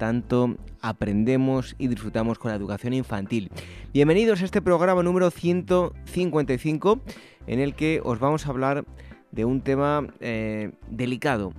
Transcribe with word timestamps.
tanto 0.00 0.56
aprendemos 0.80 1.76
y 1.78 1.88
disfrutamos 1.88 2.38
con 2.38 2.50
la 2.50 2.56
educación 2.56 2.94
infantil. 2.94 3.50
Bienvenidos 3.92 4.40
a 4.40 4.46
este 4.46 4.62
programa 4.62 5.02
número 5.02 5.30
155 5.30 7.00
en 7.46 7.60
el 7.60 7.74
que 7.74 8.00
os 8.02 8.18
vamos 8.18 8.46
a 8.46 8.48
hablar 8.48 8.86
de 9.30 9.44
un 9.44 9.60
tema 9.60 10.06
eh, 10.20 10.72
delicado. 10.88 11.52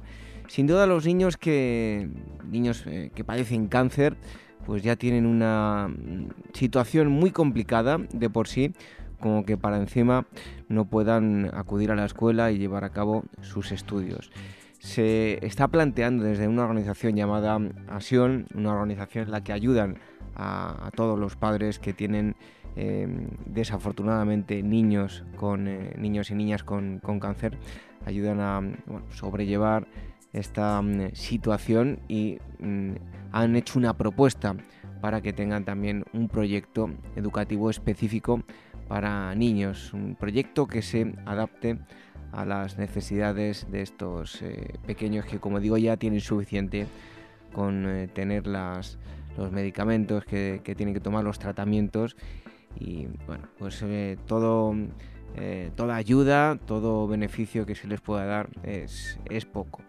Sin 0.47 0.65
duda 0.65 0.87
los 0.87 1.05
niños 1.05 1.37
que, 1.37 2.09
niños, 2.49 2.83
eh, 2.87 3.11
que 3.13 3.23
padecen 3.23 3.67
cáncer 3.67 4.17
pues 4.65 4.81
ya 4.81 4.95
tienen 4.95 5.27
una 5.27 5.93
situación 6.53 7.09
muy 7.09 7.29
complicada 7.29 7.99
de 8.11 8.29
por 8.31 8.47
sí 8.47 8.73
como 9.19 9.45
que 9.45 9.55
para 9.55 9.77
encima 9.77 10.25
no 10.67 10.85
puedan 10.85 11.51
acudir 11.53 11.91
a 11.91 11.95
la 11.95 12.05
escuela 12.05 12.51
y 12.51 12.57
llevar 12.57 12.85
a 12.85 12.89
cabo 12.89 13.23
sus 13.41 13.71
estudios 13.71 14.31
se 14.81 15.45
está 15.45 15.67
planteando 15.67 16.23
desde 16.23 16.47
una 16.47 16.63
organización 16.63 17.15
llamada 17.15 17.59
ASION, 17.87 18.47
una 18.55 18.73
organización 18.73 19.25
en 19.25 19.31
la 19.31 19.43
que 19.43 19.53
ayudan 19.53 19.99
a, 20.35 20.89
todos 20.95 21.19
los 21.19 21.35
padres 21.35 21.77
que 21.77 21.93
tienen 21.93 22.35
eh, 22.75 23.07
desafortunadamente 23.45 24.63
niños 24.63 25.23
con 25.35 25.67
eh, 25.67 25.93
niños 25.97 26.31
y 26.31 26.35
niñas 26.35 26.63
con, 26.63 26.99
cáncer, 27.19 27.59
ayudan 28.05 28.39
a 28.39 28.61
sobrellevar 29.13 29.87
esta 30.33 30.81
mm, 30.81 31.13
situación 31.13 31.99
y 32.07 32.39
mm, 32.59 32.93
han 33.33 33.55
hecho 33.55 33.77
una 33.77 33.95
propuesta 33.95 34.55
para 34.99 35.21
que 35.21 35.31
tengan 35.31 35.63
también 35.63 36.05
un 36.11 36.27
proyecto 36.27 36.89
educativo 37.15 37.69
específico 37.69 38.41
para 38.91 39.33
niños, 39.35 39.93
un 39.93 40.15
proyecto 40.15 40.67
que 40.67 40.81
se 40.81 41.13
adapte 41.25 41.77
a 42.33 42.43
las 42.43 42.77
necesidades 42.77 43.65
de 43.71 43.83
estos 43.83 44.41
eh, 44.41 44.73
pequeños 44.85 45.23
que, 45.23 45.39
como 45.39 45.61
digo, 45.61 45.77
ya 45.77 45.95
tienen 45.95 46.19
suficiente 46.19 46.87
con 47.53 47.85
eh, 47.85 48.09
tener 48.09 48.47
las, 48.47 48.97
los 49.37 49.49
medicamentos 49.49 50.25
que, 50.25 50.59
tienen 50.75 50.93
que 50.93 50.99
tomar, 50.99 51.23
los 51.23 51.39
tratamientos. 51.39 52.17
Y 52.81 53.07
bueno, 53.27 53.47
pues 53.57 53.81
eh, 53.81 54.17
todo, 54.25 54.75
toda 55.75 55.95
ayuda, 55.95 56.57
todo 56.65 57.07
beneficio 57.07 57.65
que 57.65 57.75
se 57.75 57.87
les 57.87 58.01
pueda 58.01 58.25
dar 58.25 58.49
es, 58.63 59.19
es 59.29 59.45
poco. 59.45 59.81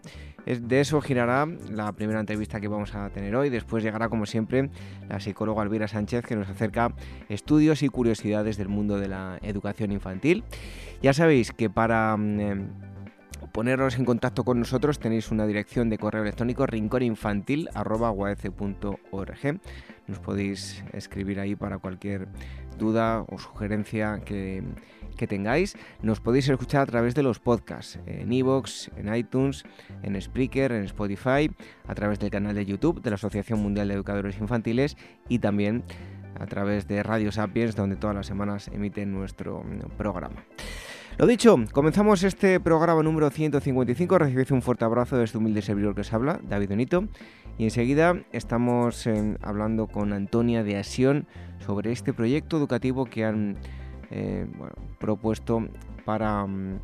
De 0.45 0.81
eso 0.81 0.99
girará 0.99 1.47
la 1.71 1.93
primera 1.93 2.19
entrevista 2.19 2.59
que 2.59 2.67
vamos 2.67 2.93
a 2.95 3.09
tener 3.11 3.33
hoy. 3.35 3.49
Después 3.49 3.81
llegará, 3.81 4.09
como 4.09 4.25
siempre, 4.25 4.69
la 5.07 5.21
psicóloga 5.21 5.63
Elvira 5.63 5.87
Sánchez, 5.87 6.25
que 6.25 6.35
nos 6.35 6.49
acerca 6.49 6.93
estudios 7.29 7.81
y 7.81 7.87
curiosidades 7.87 8.57
del 8.57 8.67
mundo 8.67 8.99
de 8.99 9.07
la 9.07 9.39
educación 9.41 9.93
infantil. 9.93 10.43
Ya 11.01 11.13
sabéis 11.13 11.53
que 11.53 11.69
para 11.69 12.17
mm, 12.17 12.39
em, 12.41 12.67
poneros 13.53 13.97
en 13.97 14.03
contacto 14.03 14.43
con 14.43 14.59
nosotros 14.59 14.99
tenéis 14.99 15.31
una 15.31 15.47
dirección 15.47 15.89
de 15.89 15.97
correo 15.97 16.23
electrónico 16.23 16.65
rinconinfantil.org. 16.65 19.59
Nos 20.07 20.19
podéis 20.19 20.83
escribir 20.91 21.39
ahí 21.39 21.55
para 21.55 21.77
cualquier 21.77 22.27
duda 22.77 23.23
o 23.29 23.39
sugerencia 23.39 24.19
que 24.25 24.61
que 25.13 25.27
tengáis, 25.27 25.75
nos 26.01 26.19
podéis 26.19 26.49
escuchar 26.49 26.81
a 26.81 26.85
través 26.85 27.15
de 27.15 27.23
los 27.23 27.39
podcasts, 27.39 27.99
en 28.05 28.31
iVoox, 28.31 28.89
en 28.97 29.13
iTunes, 29.13 29.63
en 30.01 30.19
Spreaker, 30.21 30.71
en 30.71 30.83
Spotify, 30.85 31.49
a 31.87 31.95
través 31.95 32.19
del 32.19 32.29
canal 32.29 32.55
de 32.55 32.65
YouTube 32.65 33.01
de 33.01 33.09
la 33.09 33.15
Asociación 33.15 33.61
Mundial 33.61 33.87
de 33.87 33.95
Educadores 33.95 34.39
Infantiles 34.39 34.97
y 35.29 35.39
también 35.39 35.83
a 36.39 36.45
través 36.45 36.87
de 36.87 37.03
Radio 37.03 37.31
Sapiens, 37.31 37.75
donde 37.75 37.95
todas 37.95 38.15
las 38.15 38.27
semanas 38.27 38.67
emiten 38.69 39.13
nuestro 39.13 39.63
mm, 39.63 39.97
programa. 39.97 40.45
Lo 41.17 41.27
dicho, 41.27 41.55
comenzamos 41.71 42.23
este 42.23 42.59
programa 42.59 43.03
número 43.03 43.29
155. 43.29 44.17
Recibid 44.17 44.51
un 44.51 44.63
fuerte 44.63 44.83
abrazo 44.83 45.15
de 45.15 45.25
este 45.25 45.37
humilde 45.37 45.61
servidor 45.61 45.93
que 45.93 46.01
os 46.01 46.11
habla, 46.11 46.39
David 46.41 46.69
Benito. 46.69 47.07
Y 47.59 47.65
enseguida 47.65 48.23
estamos 48.31 49.05
eh, 49.05 49.37
hablando 49.41 49.85
con 49.85 50.11
Antonia 50.11 50.63
de 50.63 50.77
Asión 50.77 51.27
sobre 51.59 51.91
este 51.91 52.13
proyecto 52.13 52.57
educativo 52.57 53.05
que 53.05 53.25
han 53.25 53.57
eh, 54.15 54.45
propuesto 54.99 55.67
para 56.05 56.45
mm, 56.45 56.79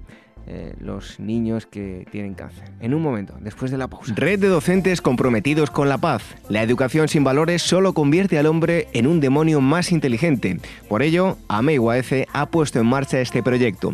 eh, 0.48 0.74
los 0.80 1.20
niños 1.20 1.68
que 1.68 2.08
tienen 2.12 2.34
cáncer. 2.34 2.64
En 2.80 2.96
un 2.96 3.04
momento, 3.04 3.36
después 3.40 3.70
de 3.70 3.78
la 3.78 3.88
pausa. 3.88 4.14
Red 4.16 4.40
de 4.40 4.48
docentes 4.48 5.00
comprometidos 5.00 5.70
con 5.70 5.90
la 5.90 6.00
paz. 6.00 6.24
La 6.50 6.64
educación 6.64 7.08
sin 7.08 7.24
valores 7.24 7.62
solo 7.62 7.94
convierte 7.94 8.40
al 8.40 8.48
hombre 8.48 8.88
en 8.94 9.06
un 9.06 9.20
demonio 9.20 9.62
más 9.62 9.92
inteligente. 9.92 10.60
Por 10.88 11.04
ello, 11.04 11.38
AMEIUAF 11.50 12.14
ha 12.34 12.48
puesto 12.48 12.80
en 12.80 12.88
marcha 12.88 13.22
este 13.22 13.44
proyecto 13.44 13.94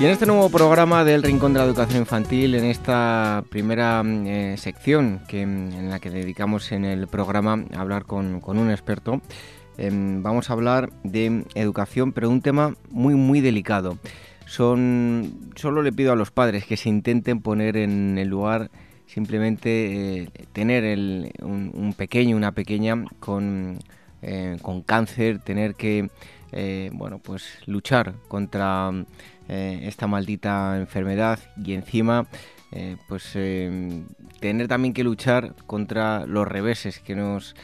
Y 0.00 0.04
en 0.04 0.12
este 0.12 0.26
nuevo 0.26 0.48
programa 0.48 1.02
del 1.02 1.24
Rincón 1.24 1.52
de 1.52 1.58
la 1.58 1.64
Educación 1.64 1.98
Infantil, 1.98 2.54
en 2.54 2.64
esta 2.66 3.42
primera 3.50 4.00
mm, 4.04 4.26
eh, 4.28 4.56
sección 4.56 5.20
que, 5.26 5.44
mm, 5.44 5.72
en 5.72 5.90
la 5.90 5.98
que 5.98 6.08
dedicamos 6.08 6.70
en 6.70 6.84
el 6.84 7.08
programa 7.08 7.64
a 7.74 7.80
hablar 7.80 8.04
con, 8.04 8.40
un 8.44 8.70
experto, 8.70 9.20
em, 9.76 10.22
vamos 10.22 10.50
a 10.50 10.52
hablar 10.52 10.90
de 11.02 11.44
educación, 11.56 12.12
pero 12.12 12.30
un 12.30 12.42
tema 12.42 12.76
muy, 12.90 13.16
muy 13.16 13.40
delicado. 13.40 13.98
Son, 14.46 15.50
solo 15.56 15.82
le 15.82 15.92
pido 15.92 16.12
a 16.12 16.16
los 16.16 16.30
padres 16.30 16.64
que 16.64 16.76
se 16.76 16.88
intenten 16.88 17.40
poner 17.40 17.76
en 17.76 18.18
el 18.18 18.28
lugar 18.28 18.70
simplemente 19.06 20.22
eh, 20.22 20.28
tener 20.52 20.84
un, 21.42 21.72
un, 21.74 21.92
pequeño, 21.92 22.36
una 22.36 22.52
pequeña 22.52 23.04
con, 23.18 23.80
eh, 24.22 24.58
con 24.62 24.82
cáncer, 24.82 25.40
tener 25.40 25.74
que 25.74 26.08
bueno, 26.92 27.18
pues 27.18 27.58
luchar 27.66 28.14
contra 28.26 28.90
eh, 29.48 29.80
esta 29.84 30.06
maldita 30.06 30.76
enfermedad 30.76 31.38
y 31.64 31.72
encima 31.72 32.26
eh, 32.70 32.96
pues 33.08 33.30
eh, 33.34 34.02
tener 34.40 34.68
también 34.68 34.92
que 34.92 35.02
luchar 35.02 35.54
contra 35.66 36.26
los 36.26 36.46
reveses 36.46 37.00
que 37.00 37.14
nos 37.14 37.54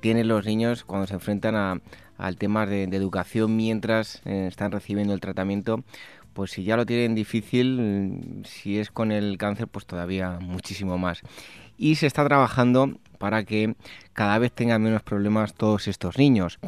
tienen 0.00 0.26
los 0.26 0.44
niños 0.44 0.82
cuando 0.82 1.06
se 1.06 1.14
enfrentan 1.14 1.80
al 2.16 2.36
tema 2.36 2.66
de, 2.66 2.82
educación 2.82 3.54
mientras 3.54 4.20
están 4.26 4.72
recibiendo 4.72 5.14
el 5.14 5.20
tratamiento 5.20 5.84
pues 6.32 6.50
si 6.50 6.64
ya 6.64 6.76
lo 6.76 6.84
tienen 6.84 7.14
difícil, 7.14 8.42
si 8.44 8.78
es 8.78 8.90
con 8.90 9.10
el 9.10 9.38
cáncer, 9.38 9.66
pues 9.66 9.86
todavía 9.86 10.38
muchísimo 10.40 10.96
más. 10.96 11.22
Y 11.78 11.94
se 11.94 12.06
está 12.06 12.24
trabajando 12.26 12.98
para 13.18 13.44
que 13.44 13.74
cada 14.12 14.38
vez 14.38 14.52
tengan 14.52 14.82
menos 14.82 15.02
problemas 15.02 15.54
todos 15.54 15.88
estos 15.88 16.18
niños. 16.18 16.58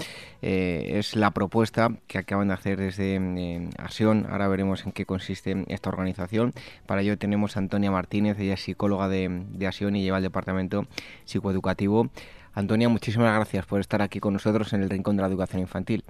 Eh, 0.42 0.92
es 0.94 1.16
la 1.16 1.30
propuesta 1.32 1.90
que 2.06 2.18
acaban 2.18 2.48
de 2.48 2.54
hacer 2.54 2.78
desde 2.78 3.16
eh, 3.16 3.68
Asión. 3.78 4.26
Ahora 4.30 4.48
veremos 4.48 4.86
en 4.86 4.92
qué 4.92 5.04
consiste 5.04 5.64
esta 5.68 5.90
organización. 5.90 6.52
Para 6.86 7.02
ello 7.02 7.18
tenemos 7.18 7.56
a 7.56 7.60
Antonia 7.60 7.90
Martínez, 7.90 8.38
ella 8.38 8.54
es 8.54 8.60
psicóloga 8.60 9.08
de, 9.08 9.44
de 9.50 9.66
Asión 9.66 9.96
y 9.96 10.02
lleva 10.02 10.18
el 10.18 10.22
departamento 10.22 10.86
psicoeducativo. 11.24 12.08
Antonia, 12.52 12.88
muchísimas 12.88 13.34
gracias 13.34 13.66
por 13.66 13.80
estar 13.80 14.02
aquí 14.02 14.18
con 14.18 14.32
nosotros 14.32 14.72
en 14.72 14.82
el 14.82 14.90
Rincón 14.90 15.16
de 15.16 15.22
la 15.22 15.28
Educación 15.28 15.60
Infantil. 15.60 16.04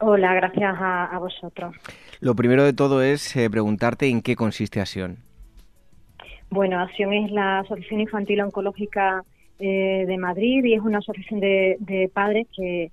Hola, 0.00 0.32
gracias 0.34 0.76
a, 0.78 1.18
vosotros. 1.18 1.74
Lo 2.20 2.36
primero 2.36 2.62
de 2.62 2.72
todo 2.72 3.02
es 3.02 3.34
eh, 3.36 3.50
preguntarte 3.50 4.08
en 4.08 4.22
qué 4.22 4.36
consiste 4.36 4.80
ASION. 4.80 5.27
Bueno, 6.50 6.80
ASION 6.80 7.12
es 7.12 7.30
la 7.30 7.60
Asociación 7.60 8.00
Infantil 8.00 8.40
Oncológica 8.40 9.22
eh, 9.58 10.04
de 10.06 10.18
Madrid 10.18 10.64
y 10.64 10.74
es 10.74 10.80
una 10.80 10.98
asociación 10.98 11.40
de, 11.40 12.10
padres 12.12 12.46
que, 12.56 12.90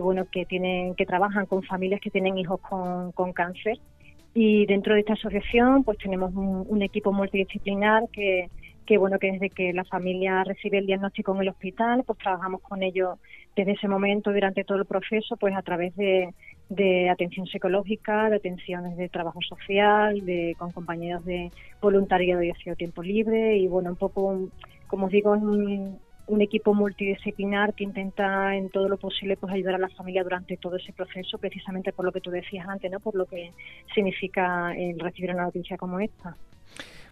bueno 0.00 0.26
que 0.30 0.44
tienen 0.44 0.94
que 0.94 1.06
trabajan 1.06 1.46
con 1.46 1.62
familias 1.62 2.00
que 2.02 2.10
tienen 2.10 2.36
hijos 2.36 2.60
con, 2.60 3.12
con 3.12 3.32
cáncer. 3.32 3.78
Y 4.34 4.66
dentro 4.66 4.94
de 4.94 5.00
esta 5.00 5.14
asociación 5.14 5.84
pues 5.84 5.96
tenemos 5.98 6.34
un, 6.34 6.82
equipo 6.82 7.10
multidisciplinar 7.12 8.04
que, 8.12 8.50
que 8.84 8.98
bueno 8.98 9.18
que 9.18 9.32
desde 9.32 9.50
que 9.50 9.72
la 9.72 9.84
familia 9.84 10.44
recibe 10.44 10.78
el 10.78 10.86
diagnóstico 10.86 11.34
en 11.34 11.40
el 11.40 11.48
hospital 11.48 12.04
pues 12.06 12.18
trabajamos 12.18 12.60
con 12.60 12.82
ellos 12.82 13.18
desde 13.56 13.72
ese 13.72 13.88
momento 13.88 14.32
durante 14.32 14.64
todo 14.64 14.78
el 14.78 14.84
proceso 14.84 15.36
pues 15.38 15.56
a 15.56 15.62
través 15.62 15.96
de, 15.96 16.34
de 16.68 17.08
atención 17.08 17.46
psicológica, 17.46 18.28
de 18.28 18.36
atenciones 18.36 18.96
de 18.96 19.08
trabajo 19.08 19.40
social, 19.42 20.24
de 20.24 20.54
con 20.58 20.72
compañeros 20.72 21.24
de 21.24 21.50
voluntariado 21.80 22.42
y 22.42 22.50
ocio 22.50 22.76
tiempo 22.76 23.02
libre 23.02 23.56
y 23.56 23.66
bueno 23.68 23.90
un 23.90 23.96
poco 23.96 24.48
como 24.86 25.06
os 25.06 25.12
digo 25.12 25.34
es 25.34 25.42
un, 25.42 25.98
un 26.28 26.42
equipo 26.42 26.74
multidisciplinar 26.74 27.74
que 27.74 27.84
intenta 27.84 28.54
en 28.54 28.68
todo 28.68 28.88
lo 28.88 28.98
posible 28.98 29.36
pues 29.36 29.52
ayudar 29.52 29.76
a 29.76 29.78
la 29.78 29.88
familia 29.88 30.22
durante 30.22 30.56
todo 30.58 30.76
ese 30.76 30.92
proceso, 30.92 31.38
precisamente 31.38 31.92
por 31.92 32.04
lo 32.04 32.12
que 32.12 32.20
tú 32.20 32.30
decías 32.30 32.68
antes, 32.68 32.90
¿no? 32.90 33.00
por 33.00 33.14
lo 33.14 33.24
que 33.26 33.52
significa 33.94 34.74
el 34.76 34.98
recibir 34.98 35.30
una 35.30 35.44
noticia 35.44 35.76
como 35.78 36.00
esta. 36.00 36.36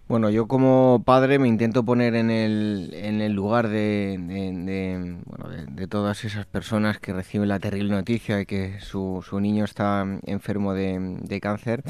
Bueno, 0.09 0.31
yo 0.31 0.47
como 0.47 1.03
padre 1.05 1.41
me 1.41 1.49
intento 1.49 1.85
poner 1.85 2.15
en 2.15 2.31
el, 2.31 2.91
en 2.95 3.21
el 3.21 3.33
lugar 3.33 3.67
de, 3.67 4.17
bueno, 5.25 5.49
de, 5.49 5.87
todas 5.89 6.25
esas 6.25 6.47
personas 6.47 7.01
que 7.01 7.13
reciben 7.13 7.49
la 7.49 7.59
terrible 7.59 7.91
noticia 7.91 8.37
de 8.37 8.47
que 8.47 8.79
su, 8.81 9.25
su 9.29 9.41
niño 9.41 9.65
está 9.65 10.07
enfermo 10.25 10.75
de, 10.75 11.41
cáncer. 11.43 11.83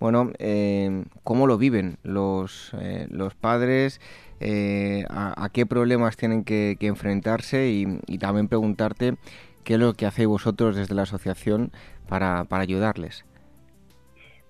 Bueno, 0.00 0.32
eh, 0.40 1.04
¿cómo 1.22 1.46
lo 1.46 1.58
viven 1.58 1.98
los, 2.02 2.72
eh, 2.80 3.06
los 3.08 3.36
padres? 3.36 4.00
Eh, 4.40 5.04
a, 5.08 5.48
qué 5.52 5.64
problemas 5.64 6.16
tienen 6.16 6.42
que, 6.42 6.76
enfrentarse 6.80 7.68
y, 7.68 8.18
también 8.18 8.48
preguntarte 8.48 9.14
qué 9.62 9.74
es 9.74 9.80
lo 9.80 9.94
que 9.94 10.06
hacéis 10.06 10.26
vosotros 10.26 10.74
desde 10.74 10.96
la 10.96 11.02
asociación 11.02 11.70
para, 12.08 12.42
para 12.44 12.64
ayudarles. 12.64 13.24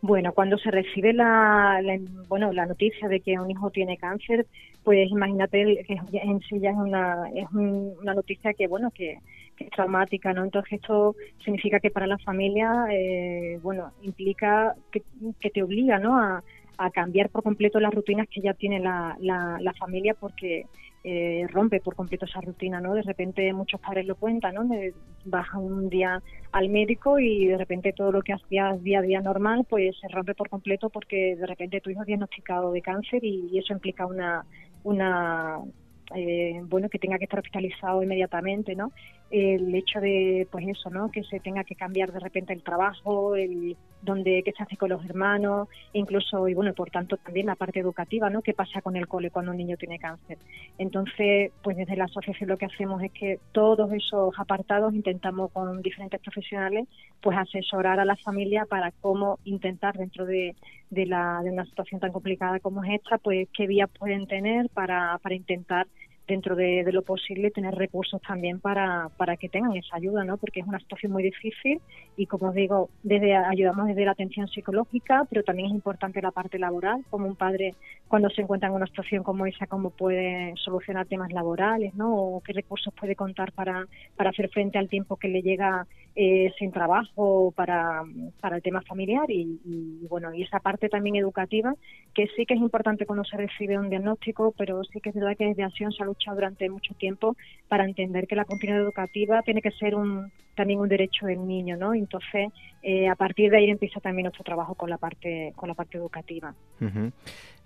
Bueno, 0.03 0.33
cuando 0.33 0.57
se 0.57 0.71
recibe 0.71 1.13
la, 1.13 1.81
bueno 2.29 2.53
la 2.53 2.65
noticia 2.67 3.07
de 3.09 3.21
que 3.21 3.39
un 3.39 3.51
hijo 3.51 3.71
tiene 3.71 3.99
cáncer, 3.99 4.47
pues 4.83 5.11
imagínate 5.11 5.85
que 5.87 5.99
en 6.13 6.41
sí 6.41 6.59
ya 6.59 6.71
es 6.71 6.77
una 6.77 7.29
es 7.35 7.51
una 7.53 8.15
noticia 8.15 8.55
que 8.55 8.67
bueno 8.67 8.91
que, 8.91 9.19
es 9.59 9.71
traumática, 9.71 10.33
¿no? 10.33 10.45
Entonces 10.45 10.73
esto 10.73 11.15
significa 11.45 11.81
que 11.81 11.91
para 11.91 12.07
la 12.07 12.17
familia, 12.17 12.87
eh, 12.91 13.59
bueno, 13.63 13.93
implica 14.03 14.75
que, 14.91 15.03
que 15.39 15.51
te 15.51 15.63
obliga, 15.63 15.99
¿no? 15.99 16.19
A, 16.19 16.43
a 16.81 16.91
cambiar 16.91 17.29
por 17.29 17.43
completo 17.43 17.79
las 17.79 17.93
rutinas 17.93 18.27
que 18.29 18.41
ya 18.41 18.55
tiene 18.55 18.81
la, 18.81 19.15
la, 19.21 19.75
familia 19.79 20.15
porque 20.19 20.65
eh, 21.03 21.47
rompe 21.51 21.81
por 21.81 21.95
completo 21.95 22.27
esa 22.27 22.41
rutina, 22.41 22.81
¿no? 22.81 22.95
De 22.95 23.03
repente 23.03 23.53
muchos 23.53 23.81
padres 23.81 24.07
lo 24.07 24.17
cuentan, 24.17 24.55
¿no? 24.55 24.69
baja 25.25 25.59
un 25.59 25.89
día 25.89 26.23
al 26.53 26.69
médico 26.69 27.19
y 27.19 27.47
de 27.47 27.57
repente 27.57 27.93
todo 27.93 28.13
lo 28.13 28.23
que 28.23 28.33
hacías 28.33 28.83
día 28.83 28.99
a 28.99 29.03
día 29.03 29.21
normal 29.21 29.67
pues 29.69 29.97
se 30.01 30.09
rompe 30.09 30.35
por 30.35 30.49
completo 30.49 30.91
porque 30.91 31.37
de 31.37 31.47
repente 31.47 31.81
tu 31.81 31.91
hijo 31.91 32.01
es 32.03 32.07
diagnosticado 32.07 32.73
de 32.73 32.83
cáncer 32.83 33.25
y, 33.25 33.49
y 33.53 33.59
eso 33.59 33.73
implica 33.73 34.07
una, 34.07 34.45
una 34.83 35.59
eh, 36.15 36.61
bueno 36.65 36.89
que 36.89 36.99
tenga 36.99 37.19
que 37.19 37.25
estar 37.25 37.39
hospitalizado 37.39 38.03
inmediatamente 38.03 38.75
no 38.75 38.93
el 39.31 39.75
hecho 39.75 40.01
de 40.01 40.49
pues 40.51 40.67
eso 40.67 40.91
no 40.91 41.11
que 41.11 41.23
se 41.23 41.39
tenga 41.39 41.63
que 41.63 41.77
cambiar 41.77 42.13
de 42.13 42.19
repente 42.19 42.53
el 42.53 42.63
trabajo 42.63 43.37
el 43.37 43.77
donde 44.03 44.43
qué 44.45 44.53
se 44.53 44.63
hace 44.63 44.77
con 44.77 44.91
los 44.91 45.05
hermanos 45.05 45.69
incluso 45.93 46.49
y 46.49 46.55
bueno 46.55 46.75
por 46.75 46.91
tanto 46.91 47.17
también 47.17 47.47
la 47.47 47.55
parte 47.55 47.79
educativa 47.79 48.29
no 48.29 48.43
qué 48.43 48.55
pasa 48.55 48.83
con 48.83 48.97
el 48.97 49.07
cole 49.07 49.31
cuando 49.31 49.53
un 49.53 49.59
niño 49.59 49.77
tiene 49.77 50.01
cáncer 50.01 50.39
entonces 50.79 51.53
pues 51.63 51.77
desde 51.77 51.97
la 51.97 52.05
asociación 52.05 52.49
lo 52.49 52.59
que 52.59 52.67
hacemos 52.67 53.03
es 53.03 53.13
que 53.13 53.39
todos 53.53 53.93
esos 53.93 54.35
apartados 54.37 54.95
intentamos 54.95 55.53
con 55.53 55.81
diferentes 55.81 56.21
profesionales 56.21 56.89
pues 57.21 57.39
asesorar 57.39 58.01
a 58.01 58.05
la 58.05 58.17
familia 58.17 58.67
para 58.67 58.91
cómo 59.01 59.39
intentar 59.45 59.97
dentro 59.97 60.27
de, 60.27 60.57
de, 60.91 61.07
la, 61.07 61.41
de 61.45 61.51
una 61.51 61.67
situación 61.67 62.01
tan 62.01 62.11
complicada 62.11 62.59
como 62.59 62.83
es 62.83 62.95
esta 62.95 63.19
pues 63.19 63.49
qué 63.57 63.69
vías 63.69 63.91
pueden 63.97 64.27
tener 64.27 64.69
para, 64.71 65.19
para 65.23 65.35
intentar 65.37 65.87
dentro 66.31 66.55
de, 66.55 66.85
lo 66.93 67.03
posible 67.03 67.51
tener 67.51 67.75
recursos 67.75 68.21
también 68.23 68.61
para, 68.61 69.11
para 69.17 69.37
que 69.37 69.49
tengan 69.49 69.77
esa 69.77 69.97
ayuda, 69.97 70.25
¿no? 70.25 70.37
Porque 70.37 70.61
es 70.61 70.67
una 70.67 70.79
situación 70.79 71.13
muy 71.13 71.23
difícil 71.23 71.81
y 72.17 72.27
como 72.27 72.49
os 72.49 72.55
digo, 72.55 72.89
desde 73.03 73.35
ayudamos 73.35 73.89
desde 73.89 74.05
la 74.05 74.13
atención 74.13 74.49
psicológica, 74.49 75.27
pero 75.29 75.43
también 75.43 75.69
es 75.69 75.75
importante 75.75 76.23
la 76.23 76.31
parte 76.31 76.59
laboral, 76.59 77.05
como 77.11 77.27
un 77.27 77.37
padre 77.37 77.75
cuando 78.09 78.31
se 78.31 78.43
encuentra 78.43 78.69
en 78.69 78.77
una 78.77 78.87
situación 78.87 79.23
como 79.23 79.45
esa, 79.47 79.67
cómo 79.67 79.91
puede 79.91 80.55
solucionar 80.57 81.07
temas 81.07 81.33
laborales, 81.33 81.95
¿no? 81.95 82.15
O 82.15 82.41
qué 82.41 82.53
recursos 82.53 82.95
puede 82.95 83.17
contar 83.17 83.53
para, 83.53 83.87
para 84.17 84.31
hacer 84.31 84.49
frente 84.51 84.79
al 84.79 84.89
tiempo 84.89 85.17
que 85.17 85.29
le 85.29 85.43
llega 85.43 85.87
eh, 86.17 86.53
sin 86.59 86.73
trabajo 86.73 87.53
para, 87.57 88.03
para 88.41 88.57
el 88.57 88.63
tema 88.63 88.83
familiar 88.83 89.31
y, 89.31 89.61
y, 89.65 90.07
bueno, 90.09 90.35
y 90.35 90.43
esa 90.43 90.61
parte 90.61 90.89
también 90.89 91.17
educativa, 91.17 91.75
que 92.15 92.27
sí 92.37 92.47
que 92.47 92.55
es 92.55 92.61
importante 92.61 93.07
cuando 93.07 93.25
se 93.25 93.37
recibe 93.37 93.79
un 93.79 93.91
diagnóstico, 93.91 94.53
pero 94.57 94.83
sí 94.85 95.01
que 95.01 95.11
es 95.11 95.15
verdad 95.15 95.37
que 95.37 95.47
desde 95.47 95.63
Acción 95.63 95.93
Salud 95.93 96.17
durante 96.35 96.69
mucho 96.69 96.95
tiempo 96.95 97.37
para 97.69 97.85
entender 97.85 98.27
que 98.27 98.37
la 98.37 98.45
continuidad 98.45 98.83
educativa 98.83 99.43
tiene 99.43 99.63
que 99.63 99.71
ser 99.73 99.95
un, 99.95 100.31
también 100.55 100.81
un 100.81 100.89
derecho 100.89 101.27
del 101.27 101.47
niño, 101.47 101.77
¿no? 101.77 101.95
Entonces, 101.95 102.53
eh, 102.83 103.09
a 103.09 103.15
partir 103.15 103.51
de 103.51 103.59
ahí 103.59 103.71
empieza 103.71 104.01
también 104.01 104.25
nuestro 104.25 104.45
trabajo 104.45 104.75
con 104.75 104.91
la 104.91 104.99
parte, 104.99 105.53
con 105.57 105.69
la 105.69 105.75
parte 105.75 105.99
educativa. 105.99 106.55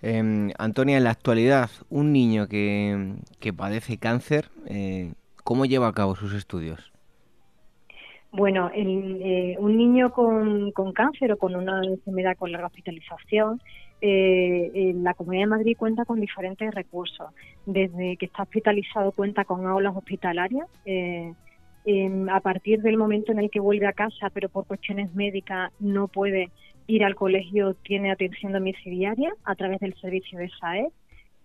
Em, 0.01 0.51
Antonia, 0.57 0.97
en 0.97 1.03
la 1.03 1.11
actualidad, 1.11 1.69
un 1.89 2.11
niño 2.11 2.47
que, 2.47 3.15
que 3.39 3.53
padece 3.53 3.97
cáncer, 3.97 4.49
eh, 4.67 5.13
¿cómo 5.43 5.65
lleva 5.65 5.87
a 5.87 5.93
cabo 5.93 6.15
sus 6.15 6.33
estudios? 6.33 6.94
Bueno, 8.35 8.69
eh, 8.73 9.55
un 9.59 9.77
niño 9.77 10.11
con, 10.11 10.73
cáncer 10.93 11.31
o 11.31 11.37
con 11.37 11.55
una 11.55 11.81
enfermedad 11.85 12.35
con 12.37 12.51
larga 12.51 12.67
hospitalización 12.67 13.61
eh, 14.01 14.93
la 14.93 15.13
Comunidad 15.13 15.43
de 15.43 15.49
Madrid 15.51 15.77
cuenta 15.79 16.03
con 16.03 16.19
diferentes 16.19 16.73
recursos. 16.73 17.27
Desde 17.65 18.17
que 18.17 18.25
está 18.25 18.43
hospitalizado 18.43 19.13
cuenta 19.13 19.45
con 19.45 19.65
aulas 19.65 19.95
hospitalarias. 19.95 20.67
Eh, 20.85 21.33
a 22.29 22.39
partir 22.41 22.81
del 22.81 22.97
momento 22.97 23.31
en 23.31 23.39
el 23.39 23.49
que 23.49 23.61
vuelve 23.61 23.87
a 23.87 23.93
casa, 23.93 24.29
pero 24.33 24.49
por 24.49 24.65
cuestiones 24.65 25.13
médicas 25.13 25.71
no 25.79 26.09
puede 26.09 26.49
ir 26.87 27.05
al 27.05 27.15
colegio, 27.15 27.75
tiene 27.83 28.11
atención 28.11 28.51
domiciliaria 28.51 29.31
a 29.45 29.55
través 29.55 29.79
del 29.79 29.93
servicio 29.95 30.39
de 30.39 30.49
SAE. 30.59 30.89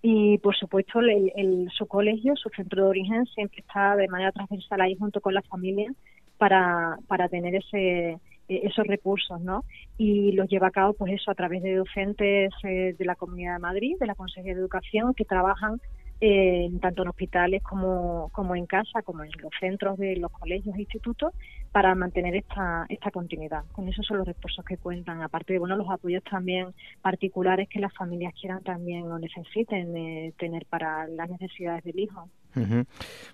Y, 0.02 0.38
por 0.38 0.56
supuesto, 0.56 0.98
el, 1.00 1.68
su 1.70 1.86
colegio, 1.86 2.34
su 2.34 2.48
centro 2.48 2.84
de 2.84 2.88
origen, 2.88 3.26
siempre 3.26 3.60
está 3.60 3.94
de 3.94 4.08
manera 4.08 4.32
transversal 4.32 4.80
ahí 4.80 4.96
junto 4.96 5.20
con 5.20 5.34
la 5.34 5.42
familia 5.42 5.92
para, 6.40 6.96
para 7.06 7.28
tener 7.28 7.54
ese, 7.54 8.12
eh, 8.12 8.18
esos 8.48 8.86
recursos, 8.86 9.38
¿no? 9.42 9.64
Y 9.98 10.32
los 10.32 10.48
lleva 10.48 10.68
a 10.68 10.70
cabo, 10.70 10.94
pues 10.94 11.12
eso, 11.12 11.30
a 11.30 11.34
través 11.34 11.62
de 11.62 11.74
docentes 11.74 12.50
eh, 12.64 12.94
de 12.98 13.04
la 13.04 13.14
Comunidad 13.14 13.52
de 13.56 13.58
Madrid, 13.58 13.96
de 14.00 14.06
la 14.06 14.14
Consejería 14.14 14.54
de 14.54 14.60
Educación, 14.60 15.12
que 15.12 15.26
trabajan 15.26 15.82
eh, 16.20 16.70
tanto 16.80 17.02
en 17.02 17.08
hospitales 17.08 17.62
como, 17.62 18.28
como 18.32 18.54
en 18.54 18.66
casa, 18.66 19.02
como 19.02 19.24
en 19.24 19.30
los 19.40 19.52
centros 19.58 19.98
de 19.98 20.16
los 20.16 20.30
colegios 20.30 20.76
e 20.76 20.80
institutos, 20.80 21.32
para 21.72 21.94
mantener 21.94 22.36
esta, 22.36 22.86
esta 22.88 23.10
continuidad. 23.10 23.64
Con 23.72 23.88
esos 23.88 24.06
son 24.06 24.18
los 24.18 24.26
recursos 24.26 24.64
que 24.64 24.76
cuentan, 24.76 25.22
aparte 25.22 25.52
de 25.52 25.58
bueno, 25.58 25.76
los 25.76 25.88
apoyos 25.88 26.22
también 26.24 26.74
particulares 27.00 27.68
que 27.68 27.80
las 27.80 27.94
familias 27.94 28.34
quieran 28.38 28.62
también 28.62 29.10
o 29.10 29.18
necesiten 29.18 30.32
tener 30.36 30.66
para 30.66 31.06
las 31.08 31.30
necesidades 31.30 31.84
del 31.84 31.98
hijo. 32.00 32.28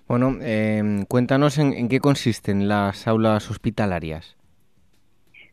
Bueno, 0.06 0.36
cuéntanos 1.08 1.58
en 1.58 1.88
qué 1.88 2.00
consisten 2.00 2.68
las 2.68 3.08
aulas 3.08 3.50
hospitalarias. 3.50 4.36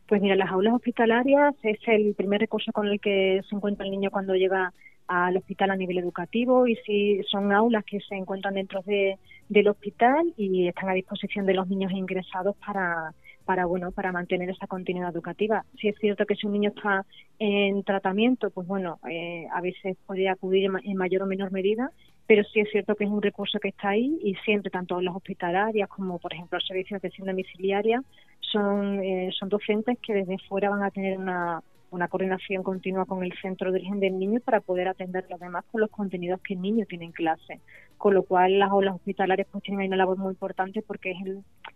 Pues 0.06 0.20
mira, 0.20 0.36
las 0.36 0.50
aulas 0.50 0.74
hospitalarias 0.74 1.54
es 1.62 1.78
el 1.86 2.14
primer 2.14 2.40
recurso 2.40 2.72
con 2.72 2.86
el 2.86 3.00
que 3.00 3.40
se 3.48 3.56
encuentra 3.56 3.86
el 3.86 3.90
niño 3.90 4.10
cuando 4.10 4.34
llega 4.34 4.72
al 5.06 5.36
hospital 5.36 5.70
a 5.70 5.76
nivel 5.76 5.98
educativo 5.98 6.66
y 6.66 6.76
si 6.86 7.22
son 7.30 7.52
aulas 7.52 7.84
que 7.84 8.00
se 8.00 8.14
encuentran 8.14 8.54
dentro 8.54 8.82
de, 8.82 9.18
del 9.48 9.68
hospital 9.68 10.32
y 10.36 10.68
están 10.68 10.88
a 10.88 10.94
disposición 10.94 11.46
de 11.46 11.54
los 11.54 11.68
niños 11.68 11.92
ingresados 11.92 12.56
para 12.56 13.12
para 13.44 13.66
bueno 13.66 13.92
para 13.92 14.12
mantener 14.12 14.50
esa 14.50 14.66
continuidad 14.66 15.10
educativa. 15.10 15.64
Si 15.78 15.88
es 15.88 15.96
cierto 15.98 16.24
que 16.26 16.34
si 16.34 16.46
un 16.46 16.54
niño 16.54 16.70
está 16.74 17.04
en 17.38 17.82
tratamiento, 17.84 18.50
pues 18.50 18.66
bueno, 18.66 18.98
eh, 19.08 19.46
a 19.52 19.60
veces 19.60 19.96
puede 20.06 20.28
acudir 20.28 20.70
en 20.82 20.96
mayor 20.96 21.22
o 21.22 21.26
menor 21.26 21.52
medida, 21.52 21.90
pero 22.26 22.42
sí 22.44 22.60
es 22.60 22.70
cierto 22.70 22.94
que 22.94 23.04
es 23.04 23.10
un 23.10 23.22
recurso 23.22 23.58
que 23.60 23.68
está 23.68 23.90
ahí 23.90 24.18
y 24.22 24.34
siempre 24.36 24.70
tanto 24.70 25.00
las 25.00 25.14
hospitalarias 25.14 25.88
como 25.88 26.18
por 26.18 26.32
ejemplo 26.32 26.58
los 26.58 26.66
servicios 26.66 27.00
de 27.02 27.08
atención 27.08 27.26
domiciliaria 27.26 28.02
son 28.40 29.02
eh, 29.02 29.30
son 29.38 29.48
docentes 29.48 29.98
que 30.00 30.14
desde 30.14 30.38
fuera 30.48 30.70
van 30.70 30.82
a 30.82 30.90
tener 30.90 31.18
una 31.18 31.62
una 31.94 32.08
coordinación 32.08 32.62
continua 32.62 33.04
con 33.06 33.22
el 33.22 33.32
centro 33.40 33.70
de 33.70 33.78
origen 33.78 34.00
del 34.00 34.18
niño 34.18 34.40
para 34.40 34.60
poder 34.60 34.88
atender 34.88 35.24
los 35.30 35.38
demás 35.38 35.64
con 35.70 35.80
los 35.80 35.90
contenidos 35.90 36.40
que 36.40 36.54
el 36.54 36.60
niño 36.60 36.84
tiene 36.88 37.06
en 37.06 37.12
clase. 37.12 37.60
Con 37.96 38.14
lo 38.14 38.24
cual 38.24 38.58
las 38.58 38.70
aulas 38.70 38.96
hospitalarias 38.96 39.46
pues 39.50 39.62
tienen 39.62 39.86
una 39.86 39.96
labor 39.96 40.18
muy 40.18 40.32
importante 40.32 40.82
porque 40.82 41.12
es 41.12 41.18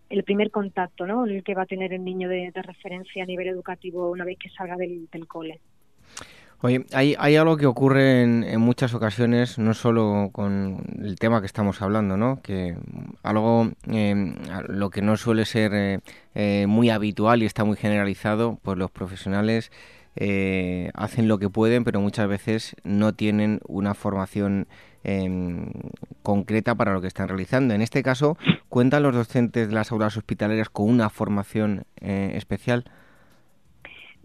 el, 0.09 0.23
primer 0.23 0.51
contacto 0.51 1.07
¿no? 1.07 1.25
el 1.25 1.43
que 1.43 1.55
va 1.55 1.63
a 1.63 1.65
tener 1.65 1.93
el 1.93 2.03
niño 2.03 2.27
de, 2.27 2.51
referencia 2.53 3.23
a 3.23 3.25
nivel 3.25 3.47
educativo 3.47 4.11
una 4.11 4.25
vez 4.25 4.37
que 4.37 4.49
salga 4.49 4.75
del, 4.75 5.07
del 5.11 5.27
cole. 5.27 5.59
Oye, 6.61 6.85
hay, 6.91 7.15
hay 7.17 7.37
algo 7.37 7.55
que 7.55 7.65
ocurre 7.65 8.23
en, 8.23 8.59
muchas 8.59 8.93
ocasiones, 8.93 9.57
no 9.57 9.73
solo 9.73 10.29
con 10.33 10.83
el 11.01 11.15
tema 11.17 11.39
que 11.39 11.45
estamos 11.45 11.81
hablando, 11.81 12.17
¿no? 12.17 12.41
Que 12.41 12.75
algo, 13.23 13.69
eh, 13.89 14.35
lo 14.67 14.89
que 14.89 15.01
no 15.01 15.15
suele 15.15 15.45
ser 15.45 15.73
eh, 15.73 15.99
eh, 16.35 16.65
muy 16.67 16.89
habitual 16.89 17.41
y 17.41 17.45
está 17.45 17.63
muy 17.63 17.77
generalizado, 17.77 18.59
pues 18.61 18.77
los 18.77 18.91
profesionales 18.91 19.71
hacen 20.93 21.27
lo 21.27 21.39
que 21.39 21.49
pueden, 21.49 21.83
pero 21.83 22.01
muchas 22.01 22.27
veces 22.27 22.75
no 22.83 23.13
tienen 23.13 23.61
una 23.67 23.93
formación 23.93 24.67
em, 25.03 25.71
concreta 26.23 26.75
para 26.75 26.93
lo 26.93 27.01
que 27.01 27.07
están 27.07 27.27
realizando. 27.27 27.73
En 27.73 27.81
este 27.81 28.03
caso, 28.03 28.37
¿cuentan 28.67 29.03
los 29.03 29.15
docentes 29.15 29.69
de 29.69 29.73
las 29.73 29.91
aulas 29.91 30.17
hospitalarias 30.17 30.69
con 30.69 30.89
una 30.89 31.09
formación 31.09 31.85
especial? 32.01 32.85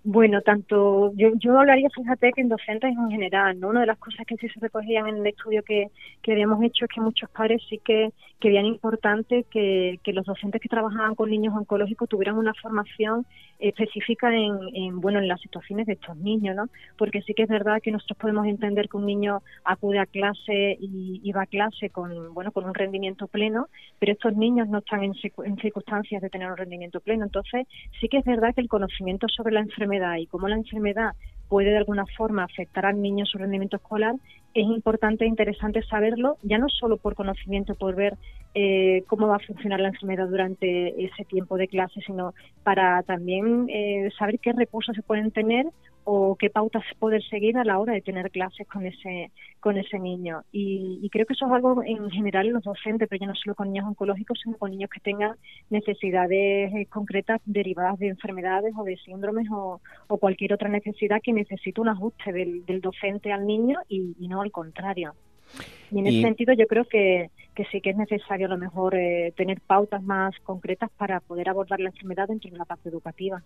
Bueno, 0.06 0.42
tanto 0.42 1.12
yo, 1.16 1.30
yo 1.38 1.58
hablaría, 1.58 1.88
fíjate, 1.88 2.30
que 2.32 2.42
en 2.42 2.50
docentes 2.50 2.90
en 2.94 3.10
general, 3.10 3.58
¿no? 3.58 3.68
Una 3.70 3.80
de 3.80 3.86
las 3.86 3.96
cosas 3.98 4.26
que 4.26 4.36
sí 4.36 4.50
se 4.50 4.60
recogían 4.60 5.08
en 5.08 5.16
el 5.16 5.26
estudio 5.28 5.62
que, 5.62 5.86
que 6.22 6.32
habíamos 6.32 6.62
hecho 6.62 6.84
es 6.84 6.90
que 6.94 7.00
muchos 7.00 7.30
padres 7.30 7.62
sí 7.70 7.80
que, 7.82 8.10
que 8.38 8.48
veían 8.48 8.66
importante 8.66 9.46
que, 9.50 9.98
que 10.04 10.12
los 10.12 10.26
docentes 10.26 10.60
que 10.60 10.68
trabajaban 10.68 11.14
con 11.14 11.30
niños 11.30 11.54
oncológicos 11.56 12.06
tuvieran 12.10 12.36
una 12.36 12.52
formación 12.52 13.24
específica 13.58 14.28
en, 14.30 15.00
bueno 15.00 15.20
en 15.20 15.28
las 15.28 15.40
situaciones 15.40 15.86
de 15.86 15.94
estos 15.94 16.18
niños, 16.18 16.54
¿no? 16.54 16.68
Porque 16.98 17.22
sí 17.22 17.32
que 17.32 17.44
es 17.44 17.48
verdad 17.48 17.80
que 17.82 17.90
nosotros 17.90 18.18
podemos 18.18 18.46
entender 18.46 18.90
que 18.90 18.98
un 18.98 19.06
niño 19.06 19.40
acude 19.64 20.00
a 20.00 20.06
clase 20.06 20.76
y, 20.80 21.32
va 21.32 21.42
a 21.42 21.46
clase 21.46 21.88
con 21.88 22.34
bueno 22.34 22.52
con 22.52 22.64
un 22.66 22.74
rendimiento 22.74 23.26
pleno, 23.26 23.68
pero 23.98 24.12
estos 24.12 24.36
niños 24.36 24.68
no 24.68 24.78
están 24.78 25.02
en, 25.02 25.14
en 25.44 25.56
circunstancias 25.56 26.20
de 26.20 26.28
tener 26.28 26.50
un 26.50 26.58
rendimiento 26.58 27.00
pleno. 27.00 27.24
Entonces 27.24 27.66
sí 28.00 28.08
que 28.08 28.18
es 28.18 28.24
verdad 28.24 28.54
que 28.54 28.60
el 28.60 28.68
conocimiento 28.68 29.26
sobre 29.28 29.54
la 29.54 29.60
enfermedad 29.60 29.93
y 30.18 30.26
cómo 30.26 30.48
la 30.48 30.56
enfermedad 30.56 31.12
puede 31.48 31.70
de 31.70 31.78
alguna 31.78 32.04
forma 32.16 32.44
afectar 32.44 32.86
al 32.86 33.00
niño 33.00 33.26
su 33.26 33.38
rendimiento 33.38 33.76
escolar, 33.76 34.14
es 34.54 34.66
importante 34.66 35.24
e 35.24 35.28
interesante 35.28 35.82
saberlo, 35.82 36.36
ya 36.42 36.58
no 36.58 36.68
solo 36.68 36.96
por 36.96 37.14
conocimiento, 37.14 37.74
por 37.74 37.94
ver 37.96 38.16
eh, 38.54 39.02
cómo 39.08 39.26
va 39.26 39.36
a 39.36 39.46
funcionar 39.46 39.80
la 39.80 39.88
enfermedad 39.88 40.28
durante 40.28 41.04
ese 41.04 41.24
tiempo 41.24 41.56
de 41.56 41.68
clase, 41.68 42.00
sino 42.06 42.34
para 42.62 43.02
también 43.02 43.66
eh, 43.68 44.10
saber 44.16 44.38
qué 44.38 44.52
recursos 44.52 44.94
se 44.94 45.02
pueden 45.02 45.32
tener 45.32 45.66
o 46.04 46.36
qué 46.36 46.50
pautas 46.50 46.84
poder 46.98 47.22
seguir 47.24 47.56
a 47.56 47.64
la 47.64 47.78
hora 47.78 47.94
de 47.94 48.02
tener 48.02 48.30
clases 48.30 48.66
con 48.68 48.86
ese 48.86 49.30
con 49.60 49.78
ese 49.78 49.98
niño. 49.98 50.42
Y, 50.52 51.08
creo 51.10 51.26
que 51.26 51.34
eso 51.34 51.46
es 51.46 51.52
algo 51.52 51.82
en 51.84 52.10
general 52.10 52.46
en 52.46 52.54
los 52.54 52.64
docentes 52.64 53.08
pero 53.08 53.20
ya 53.20 53.26
no 53.26 53.34
solo 53.34 53.54
con 53.54 53.68
niños 53.72 53.86
oncológicos 53.86 54.40
sino 54.42 54.56
con 54.56 54.70
niños 54.70 54.90
que 54.90 55.00
tengan 55.00 55.36
necesidades 55.70 56.74
eh, 56.74 56.86
concretas 56.90 57.40
derivadas 57.44 57.98
de 57.98 58.08
enfermedades 58.08 58.74
o 58.76 58.84
de 58.84 58.96
síndromes 58.98 59.46
o, 59.50 59.80
cualquier 60.18 60.54
otra 60.54 60.68
necesidad 60.68 61.20
que 61.22 61.32
necesite 61.32 61.80
un 61.80 61.88
ajuste 61.88 62.32
del, 62.32 62.80
docente 62.80 63.32
al 63.32 63.46
niño 63.46 63.78
y 63.88 64.28
no 64.28 64.40
al 64.40 64.50
contrario 64.50 65.14
y 65.90 65.98
en 65.98 66.06
ese 66.06 66.22
sentido 66.22 66.54
yo 66.54 66.66
creo 66.66 66.84
que, 66.86 67.30
que, 67.54 67.64
sí 67.66 67.80
que 67.80 67.90
es 67.90 67.96
necesario 67.96 68.46
a 68.46 68.50
lo 68.50 68.58
mejor 68.58 68.94
eh, 68.96 69.32
tener 69.36 69.60
pautas 69.60 70.02
más 70.02 70.34
concretas 70.42 70.90
para 70.96 71.20
poder 71.20 71.48
abordar 71.48 71.80
la 71.80 71.90
enfermedad 71.90 72.28
dentro 72.28 72.50
de 72.50 72.58
la 72.58 72.64
parte 72.64 72.88
educativa. 72.88 73.42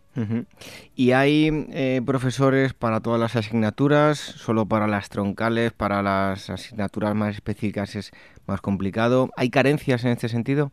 ¿Y 0.96 1.12
hay 1.12 1.66
eh, 1.72 2.00
profesores 2.04 2.72
para 2.72 3.00
todas 3.00 3.20
las 3.20 3.36
asignaturas, 3.36 4.18
solo 4.18 4.66
para 4.66 4.86
las 4.86 5.08
troncales, 5.08 5.72
para 5.72 6.02
las 6.02 6.48
asignaturas 6.48 7.14
más 7.14 7.34
específicas 7.34 7.96
es 7.96 8.12
más 8.46 8.60
complicado? 8.60 9.30
¿Hay 9.36 9.50
carencias 9.50 10.04
en 10.04 10.12
este 10.12 10.28
sentido? 10.28 10.72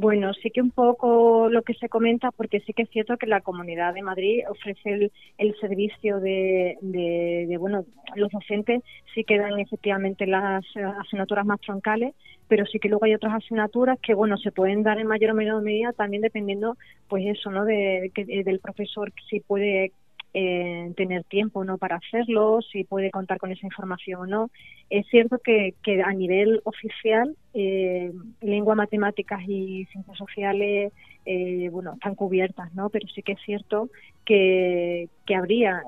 Bueno, 0.00 0.32
sí 0.32 0.50
que 0.50 0.62
un 0.62 0.70
poco 0.70 1.48
lo 1.48 1.62
que 1.62 1.74
se 1.74 1.88
comenta, 1.88 2.30
porque 2.30 2.60
sí 2.60 2.72
que 2.72 2.82
es 2.82 2.90
cierto 2.90 3.16
que 3.16 3.26
la 3.26 3.40
Comunidad 3.40 3.94
de 3.94 4.02
Madrid 4.02 4.44
ofrece 4.48 5.10
el, 5.38 5.56
servicio 5.60 6.20
de, 6.20 6.78
de, 6.80 7.56
bueno, 7.58 7.84
los 8.14 8.30
docentes 8.30 8.80
sí 9.12 9.24
que 9.24 9.38
dan 9.38 9.58
efectivamente 9.58 10.24
las 10.28 10.64
asignaturas 11.00 11.44
más 11.44 11.60
troncales, 11.62 12.14
pero 12.46 12.64
sí 12.66 12.78
que 12.78 12.88
luego 12.88 13.06
hay 13.06 13.14
otras 13.16 13.34
asignaturas 13.34 13.98
que, 14.00 14.14
bueno, 14.14 14.36
se 14.36 14.52
pueden 14.52 14.84
dar 14.84 15.00
en 15.00 15.08
mayor 15.08 15.32
o 15.32 15.34
menor 15.34 15.62
medida 15.64 15.92
también 15.92 16.22
dependiendo, 16.22 16.76
pues 17.08 17.26
eso, 17.26 17.50
¿no?, 17.50 17.64
de, 17.64 18.12
del 18.14 18.60
profesor 18.60 19.12
si 19.28 19.40
puede 19.40 19.90
eh, 20.34 20.92
tener 20.96 21.24
tiempo 21.24 21.64
no 21.64 21.78
para 21.78 21.96
hacerlo, 21.96 22.60
si 22.60 22.84
puede 22.84 23.10
contar 23.10 23.38
con 23.38 23.50
esa 23.50 23.66
información 23.66 24.20
o 24.20 24.26
no. 24.26 24.50
Es 24.90 25.06
cierto 25.08 25.38
que, 25.42 25.74
que 25.82 26.02
a 26.02 26.12
nivel 26.12 26.60
oficial, 26.64 27.34
eh, 27.54 28.12
lengua, 28.40 28.74
matemáticas 28.74 29.40
y 29.46 29.86
ciencias 29.86 30.16
sociales 30.16 30.92
eh, 31.30 31.68
bueno, 31.70 31.92
están 31.92 32.14
cubiertas, 32.14 32.72
¿no? 32.74 32.88
Pero 32.88 33.06
sí 33.08 33.22
que 33.22 33.32
es 33.32 33.40
cierto 33.44 33.90
que, 34.24 35.10
que 35.26 35.34
habría, 35.34 35.82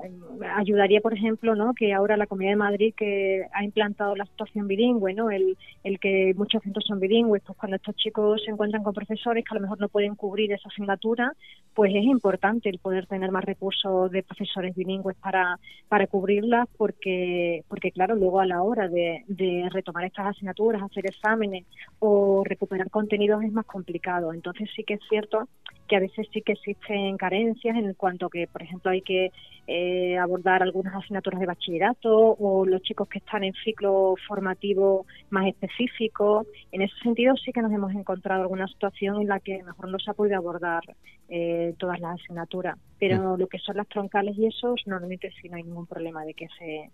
ayudaría, 0.55 1.01
por 1.01 1.15
ejemplo, 1.15 1.55
¿no? 1.55 1.73
Que 1.73 1.93
ahora 1.93 2.15
la 2.15 2.27
Comunidad 2.27 2.51
de 2.51 2.57
Madrid 2.57 2.93
que 2.95 3.47
ha 3.51 3.63
implantado 3.63 4.15
la 4.15 4.27
situación 4.27 4.67
bilingüe, 4.67 5.15
¿no? 5.15 5.31
El, 5.31 5.57
el 5.83 5.99
que 5.99 6.35
muchos 6.37 6.61
centros 6.61 6.85
son 6.85 6.99
bilingües, 6.99 7.41
pues 7.43 7.57
cuando 7.57 7.77
estos 7.77 7.95
chicos 7.95 8.43
se 8.45 8.51
encuentran 8.51 8.83
con 8.83 8.93
profesores 8.93 9.43
que 9.43 9.55
a 9.55 9.55
lo 9.55 9.61
mejor 9.61 9.79
no 9.79 9.89
pueden 9.89 10.13
cubrir 10.13 10.51
esa 10.53 10.69
asignatura, 10.69 11.33
pues 11.73 11.91
es 11.95 12.03
importante 12.03 12.69
el 12.69 12.77
poder 12.77 13.07
tener 13.07 13.31
más 13.31 13.43
recursos 13.43 14.11
de 14.11 14.21
profesores 14.21 14.75
bilingües 14.75 15.17
para, 15.17 15.57
para 15.89 16.05
cubrirlas, 16.05 16.67
porque, 16.77 17.63
porque 17.67 17.91
claro, 17.91 18.15
luego 18.15 18.39
a 18.39 18.45
la 18.45 18.61
hora 18.61 18.87
de, 18.87 19.23
de 19.27 19.69
retomar 19.71 20.05
estas 20.05 20.27
asignaturas, 20.27 20.83
hacer 20.83 21.07
exámenes 21.07 21.50
o 21.99 22.43
recuperar 22.43 22.89
contenidos 22.89 23.43
es 23.43 23.51
más 23.51 23.65
complicado. 23.65 24.33
Entonces 24.33 24.69
sí 24.75 24.83
que 24.83 24.95
es 24.95 25.01
cierto 25.09 25.47
que 25.87 25.97
a 25.97 25.99
veces 25.99 26.25
sí 26.31 26.41
que 26.41 26.53
existen 26.53 27.17
carencias 27.17 27.75
en 27.75 27.93
cuanto 27.95 28.29
que, 28.29 28.47
por 28.47 28.61
ejemplo, 28.61 28.91
hay 28.91 29.01
que 29.01 29.31
eh, 29.67 30.17
abordar 30.17 30.63
algunas 30.63 30.95
asignaturas 30.95 31.39
de 31.39 31.45
bachillerato 31.45 32.35
o 32.39 32.65
los 32.65 32.81
chicos 32.81 33.09
que 33.09 33.17
están 33.17 33.43
en 33.43 33.53
ciclo 33.63 34.15
formativo 34.25 35.05
más 35.29 35.47
específico. 35.47 36.45
En 36.71 36.81
ese 36.81 36.95
sentido 37.03 37.35
sí 37.35 37.51
que 37.51 37.61
nos 37.61 37.73
hemos 37.73 37.93
encontrado 37.93 38.43
alguna 38.43 38.67
situación 38.67 39.21
en 39.21 39.27
la 39.27 39.41
que 39.41 39.61
mejor 39.63 39.89
no 39.89 39.99
se 39.99 40.11
ha 40.11 40.13
podido 40.13 40.37
abordar 40.37 40.81
eh, 41.27 41.73
todas 41.77 41.99
las 41.99 42.21
asignaturas, 42.21 42.77
pero 42.97 43.35
lo 43.35 43.47
que 43.47 43.59
son 43.59 43.77
las 43.77 43.87
troncales 43.87 44.37
y 44.37 44.47
esos 44.47 44.81
normalmente 44.85 45.31
sí 45.41 45.49
no 45.49 45.57
hay 45.57 45.63
ningún 45.63 45.87
problema 45.87 46.23
de 46.23 46.33
que 46.33 46.47
se 46.57 46.89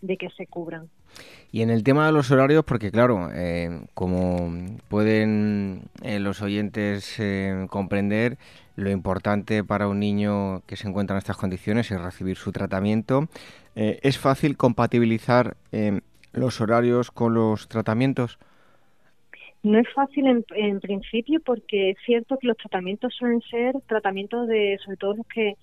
de 0.00 0.16
que 0.16 0.30
se 0.30 0.46
cubran. 0.46 0.88
Y 1.52 1.62
en 1.62 1.70
el 1.70 1.84
tema 1.84 2.06
de 2.06 2.12
los 2.12 2.30
horarios, 2.30 2.64
porque 2.64 2.90
claro, 2.90 3.30
eh, 3.32 3.80
como 3.94 4.52
pueden 4.88 5.82
eh, 6.02 6.18
los 6.18 6.42
oyentes 6.42 7.18
eh, 7.18 7.66
comprender, 7.70 8.36
lo 8.74 8.90
importante 8.90 9.64
para 9.64 9.88
un 9.88 10.00
niño 10.00 10.60
que 10.66 10.76
se 10.76 10.88
encuentra 10.88 11.14
en 11.14 11.18
estas 11.18 11.36
condiciones 11.36 11.90
es 11.90 12.00
recibir 12.00 12.36
su 12.36 12.52
tratamiento. 12.52 13.28
¿Es 13.74 14.18
fácil 14.18 14.56
compatibilizar 14.56 15.56
los 16.32 16.60
horarios 16.62 17.10
con 17.10 17.34
los 17.34 17.68
tratamientos? 17.68 18.38
No 19.62 19.78
es 19.78 19.86
fácil 19.94 20.26
en, 20.26 20.44
en, 20.54 20.80
principio 20.80 21.40
porque 21.44 21.90
es 21.90 21.98
cierto 22.06 22.38
que 22.38 22.46
los 22.46 22.56
tratamientos 22.56 23.14
suelen 23.14 23.42
ser 23.42 23.74
tratamientos 23.86 24.48
de, 24.48 24.78
sobre 24.82 24.96
todo 24.96 25.14
los 25.16 25.26
que 25.26 25.56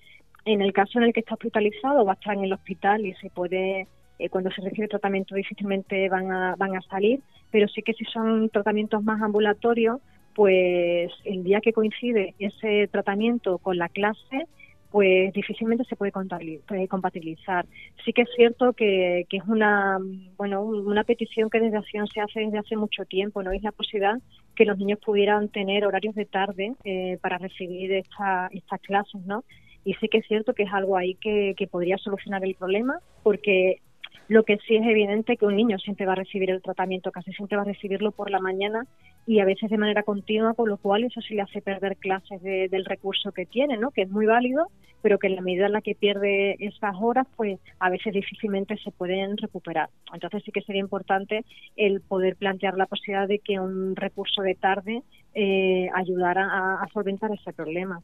en 0.46 0.62
el 0.62 0.74
caso 0.74 1.00
en 1.00 1.06
el 1.06 1.14
que 1.14 1.22
está 1.22 1.36
hospitalizado 1.36 2.06
va 2.06 2.12
a 2.12 2.16
estar 2.16 2.36
en 2.36 2.44
el 2.44 2.54
hospital 2.54 3.06
y 3.06 3.14
se 3.16 3.30
puede 3.30 3.88
eh, 4.20 4.30
cuando 4.30 4.52
se 4.52 4.62
recibe 4.62 4.88
tratamiento 4.88 5.36
difícilmente 5.36 6.08
van 6.10 6.32
a, 6.32 6.56
van 6.56 6.76
a 6.76 6.82
salir, 6.82 7.22
pero 7.52 7.68
sí 7.68 7.82
que 7.82 7.94
si 7.94 8.06
son 8.06 8.50
tratamientos 8.50 9.04
más 9.04 9.22
ambulatorios, 9.22 10.00
pues 10.34 11.12
el 11.26 11.44
día 11.44 11.62
que 11.62 11.74
coincide 11.74 12.34
ese 12.40 12.88
tratamiento 12.92 13.58
con 13.60 13.78
la 13.78 13.90
clase, 13.90 14.48
pues 14.94 15.34
difícilmente 15.34 15.84
se 15.86 15.96
puede 15.96 16.12
compatibilizar. 16.12 17.66
Sí 18.06 18.14
que 18.14 18.22
es 18.22 18.30
cierto 18.36 18.74
que, 18.74 19.26
que, 19.28 19.38
es 19.38 19.44
una 19.48 19.98
bueno 20.38 20.62
una 20.62 21.04
petición 21.04 21.50
que 21.50 21.60
desde 21.60 21.78
Acción 21.78 22.06
se 22.08 22.22
hace 22.22 22.42
desde 22.42 22.60
hace 22.60 22.76
mucho 22.78 23.04
tiempo, 23.06 23.42
no 23.42 23.52
es 23.52 23.64
la 23.64 23.72
posibilidad 23.72 24.20
que 24.56 24.66
los 24.66 24.78
niños 24.78 25.00
pudieran 25.04 25.50
tener 25.50 25.84
horarios 25.88 26.14
de 26.14 26.26
tarde 26.26 26.74
eh, 26.84 27.18
para 27.22 27.40
recibir 27.40 27.92
esta, 27.92 28.50
estas 28.52 28.80
clases, 28.82 29.26
¿no? 29.26 29.44
Y 29.84 29.96
sí 29.96 30.08
que 30.10 30.20
es 30.20 30.28
cierto 30.28 30.54
que 30.54 30.64
es 30.64 30.72
algo 30.72 30.96
ahí 30.96 31.16
que, 31.16 31.56
que 31.58 31.66
podría 31.66 31.98
solucionar 31.98 32.44
el 32.46 32.54
problema, 32.54 33.00
porque 33.24 33.82
lo 34.28 34.44
que 34.44 34.58
sí 34.68 34.76
es 34.76 34.86
evidente 34.86 35.38
que 35.38 35.46
un 35.46 35.56
niño 35.56 35.78
siempre 35.80 36.06
va 36.06 36.14
a 36.14 36.16
recibir 36.16 36.50
el 36.50 36.62
tratamiento, 36.62 37.12
casi 37.12 37.32
siempre 37.34 37.58
va 37.58 37.64
a 37.64 37.66
recibirlo 37.66 38.12
por 38.12 38.32
la 38.32 38.40
mañana 38.40 38.86
y 39.26 39.40
a 39.40 39.46
veces 39.46 39.70
de 39.70 39.78
manera 39.78 40.04
continua, 40.04 40.54
con 40.54 40.70
lo 40.70 40.78
cual 40.78 41.04
eso 41.04 41.22
sí 41.22 41.34
le 41.34 41.42
hace 41.42 41.62
perder 41.62 41.98
clases 41.98 42.42
del 42.42 42.86
recurso 42.86 43.32
que 43.32 43.46
tiene, 43.46 43.78
¿no? 43.78 43.92
que 43.92 44.04
es 44.04 44.10
muy 44.10 44.26
válido, 44.26 44.68
pero 45.02 45.18
que 45.18 45.28
en 45.28 45.36
la 45.36 45.42
medida 45.42 45.66
en 45.66 45.74
la 45.74 45.82
que 45.82 45.96
pierde 45.96 46.56
esas 46.60 46.96
horas, 47.00 47.28
pues 47.36 47.60
a 47.80 47.90
veces 47.90 48.14
difícilmente 48.14 48.78
se 48.78 48.92
pueden 48.92 49.38
recuperar. 49.38 49.90
Entonces 50.14 50.44
sí 50.46 50.52
que 50.52 50.62
sería 50.62 50.82
importante 50.82 51.44
el 51.76 52.02
poder 52.02 52.36
plantear 52.36 52.78
la 52.78 52.86
posibilidad 52.86 53.28
de 53.28 53.40
que 53.40 53.60
un 53.60 53.96
recurso 53.96 54.42
de 54.42 54.56
tarde 54.56 55.04
eh, 55.34 55.90
ayudara 55.94 56.82
a 56.82 56.88
solventar 56.94 57.32
ese 57.32 57.52
problema. 57.54 58.02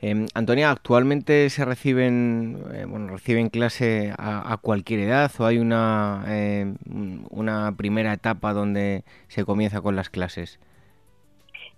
Em, 0.00 0.26
Antonia, 0.34 0.70
¿actualmente 0.70 1.48
se 1.48 1.64
reciben, 1.64 2.58
eh, 2.74 2.84
bueno, 2.86 3.08
reciben 3.08 3.48
clase 3.48 4.12
a, 4.18 4.58
cualquier 4.60 5.00
edad 5.00 5.30
o 5.38 5.46
hay 5.46 5.58
una, 5.58 6.22
em, 6.28 6.76
una 7.30 7.72
primera 7.76 8.12
etapa 8.12 8.52
donde 8.52 9.04
se 9.28 9.44
comienza 9.44 9.80
con 9.80 9.96
las 9.96 10.10
clases? 10.10 10.60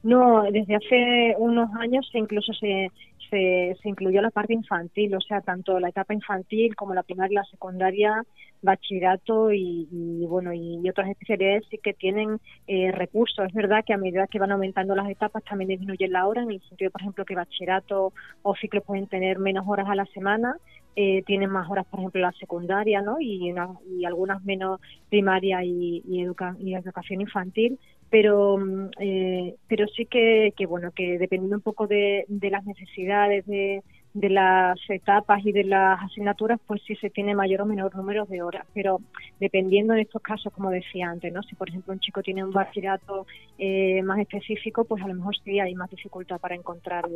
No, 0.02 0.42
desde 0.50 0.76
hace 0.76 1.34
unos 1.38 1.70
años 1.78 2.08
incluso 2.12 2.52
se, 2.54 2.90
se, 3.30 3.76
se, 3.82 3.88
incluyó 3.88 4.20
la 4.20 4.30
parte 4.30 4.52
infantil, 4.52 5.14
o 5.14 5.20
sea, 5.20 5.40
tanto 5.40 5.78
la 5.80 5.88
etapa 5.88 6.14
infantil 6.14 6.75
como 6.76 6.94
la 6.94 7.02
primaria, 7.02 7.40
la 7.40 7.50
secundaria, 7.50 8.25
bachillerato 8.62 9.52
y, 9.52 9.87
bueno 10.26 10.52
y, 10.52 10.88
otras 10.88 11.08
especialidades 11.11 11.64
que 11.82 11.94
tienen 11.94 12.40
eh, 12.66 12.90
recursos. 12.92 13.47
Es 13.47 13.54
verdad 13.54 13.85
que 13.85 13.92
a 13.92 13.99
medida 13.99 14.26
que 14.26 14.38
van 14.38 14.52
aumentando 14.52 14.94
las 14.94 15.08
etapas 15.08 15.44
también 15.44 15.68
disminuye 15.68 16.08
la 16.08 16.26
hora, 16.26 16.42
en 16.42 16.50
el 16.50 16.62
sentido, 16.68 16.90
por 16.90 17.02
ejemplo, 17.02 17.25
que 17.25 17.35
bachillerato 17.35 18.12
o 18.42 18.54
ciclos 18.56 18.85
pueden 18.85 19.06
tener 19.06 19.38
menos 19.38 19.64
horas 19.68 19.88
a 19.88 19.94
la 19.94 20.06
semana, 20.06 20.56
eh, 20.97 21.23
tienen 21.26 21.50
más 21.50 21.70
horas, 21.70 21.87
por 21.87 22.00
ejemplo, 22.00 22.20
la 22.20 22.32
secundaria, 22.32 23.02
¿no? 23.02 23.20
Y, 23.20 23.54
y 23.88 24.04
algunas 24.04 24.42
menos 24.44 24.80
primaria 25.08 25.62
y, 25.62 26.02
y, 26.04 26.26
y 26.58 26.75
educación 26.75 27.20
infantil, 27.20 27.78
pero 28.11 28.59
mm, 28.59 28.91
eh, 29.00 29.55
pero 29.69 29.87
sí 29.88 30.07
que, 30.07 30.53
que 30.57 30.67
bueno 30.67 30.93
que 30.93 31.19
dependiendo 31.19 31.57
un 31.57 31.62
poco 31.62 31.87
de, 31.87 32.25
de 32.29 32.50
las 32.50 32.65
necesidades 32.65 33.47
de, 33.47 33.83
de 34.15 34.31
las 34.31 34.79
etapas 34.88 35.45
y 35.45 35.53
de 35.53 35.65
las 35.65 36.03
asignaturas, 36.03 36.59
pues 36.67 36.83
sí 36.87 36.97
se 36.97 37.11
tiene 37.11 37.35
mayor 37.35 37.62
o 37.62 37.67
menor 37.67 37.95
número 37.95 38.25
de 38.25 38.43
horas, 38.43 38.67
pero 38.75 39.00
dependiendo 39.38 39.95
de 39.95 40.03
estos 40.03 40.23
casos, 40.23 40.53
como 40.53 40.71
decía 40.71 41.09
antes, 41.09 41.33
¿no? 41.33 41.43
Si 41.43 41.55
por 41.55 41.69
ejemplo 41.69 41.93
un 41.93 42.00
chico 42.00 42.23
tiene 42.23 42.43
un 42.43 42.50
bachillerato 42.50 43.27
eh, 43.59 44.03
más 44.03 44.19
específico, 44.19 44.85
pues 44.85 45.03
a 45.03 45.09
lo 45.09 45.15
mejor 45.15 45.37
sí 45.45 45.61
hay 45.61 45.75
más 45.75 45.91
dificultad 45.91 46.41
para 46.41 46.55
encontrar 46.55 47.07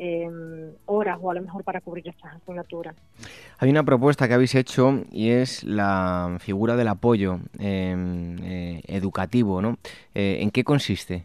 eh, 0.00 0.28
horas 0.86 1.18
o 1.20 1.30
a 1.30 1.34
lo 1.34 1.42
mejor 1.42 1.62
para 1.62 1.80
cubrir 1.80 2.08
estas 2.08 2.34
asignaturas. 2.34 2.96
Hay 3.58 3.70
una 3.70 3.84
propuesta 3.84 4.26
que 4.26 4.34
habéis 4.34 4.54
hecho 4.54 5.04
y 5.10 5.30
es 5.30 5.62
la 5.64 6.36
figura 6.40 6.76
del 6.76 6.88
apoyo 6.88 7.38
em, 7.58 8.38
eh, 8.42 8.82
educativo, 8.86 9.60
¿no? 9.60 9.76
¿En 10.14 10.50
qué 10.50 10.64
consiste? 10.64 11.24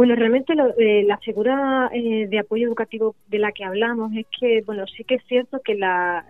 Bueno, 0.00 0.14
realmente 0.14 0.54
eh, 0.78 1.04
la 1.06 1.18
figura 1.18 1.90
eh, 1.92 2.26
de 2.26 2.38
apoyo 2.38 2.66
educativo 2.66 3.16
de 3.28 3.38
la 3.38 3.52
que 3.52 3.64
hablamos 3.64 4.10
es 4.16 4.26
que, 4.38 4.62
bueno, 4.64 4.86
sí 4.86 5.04
que 5.04 5.16
es 5.16 5.24
cierto 5.26 5.60
que 5.62 5.74
la, 5.74 6.24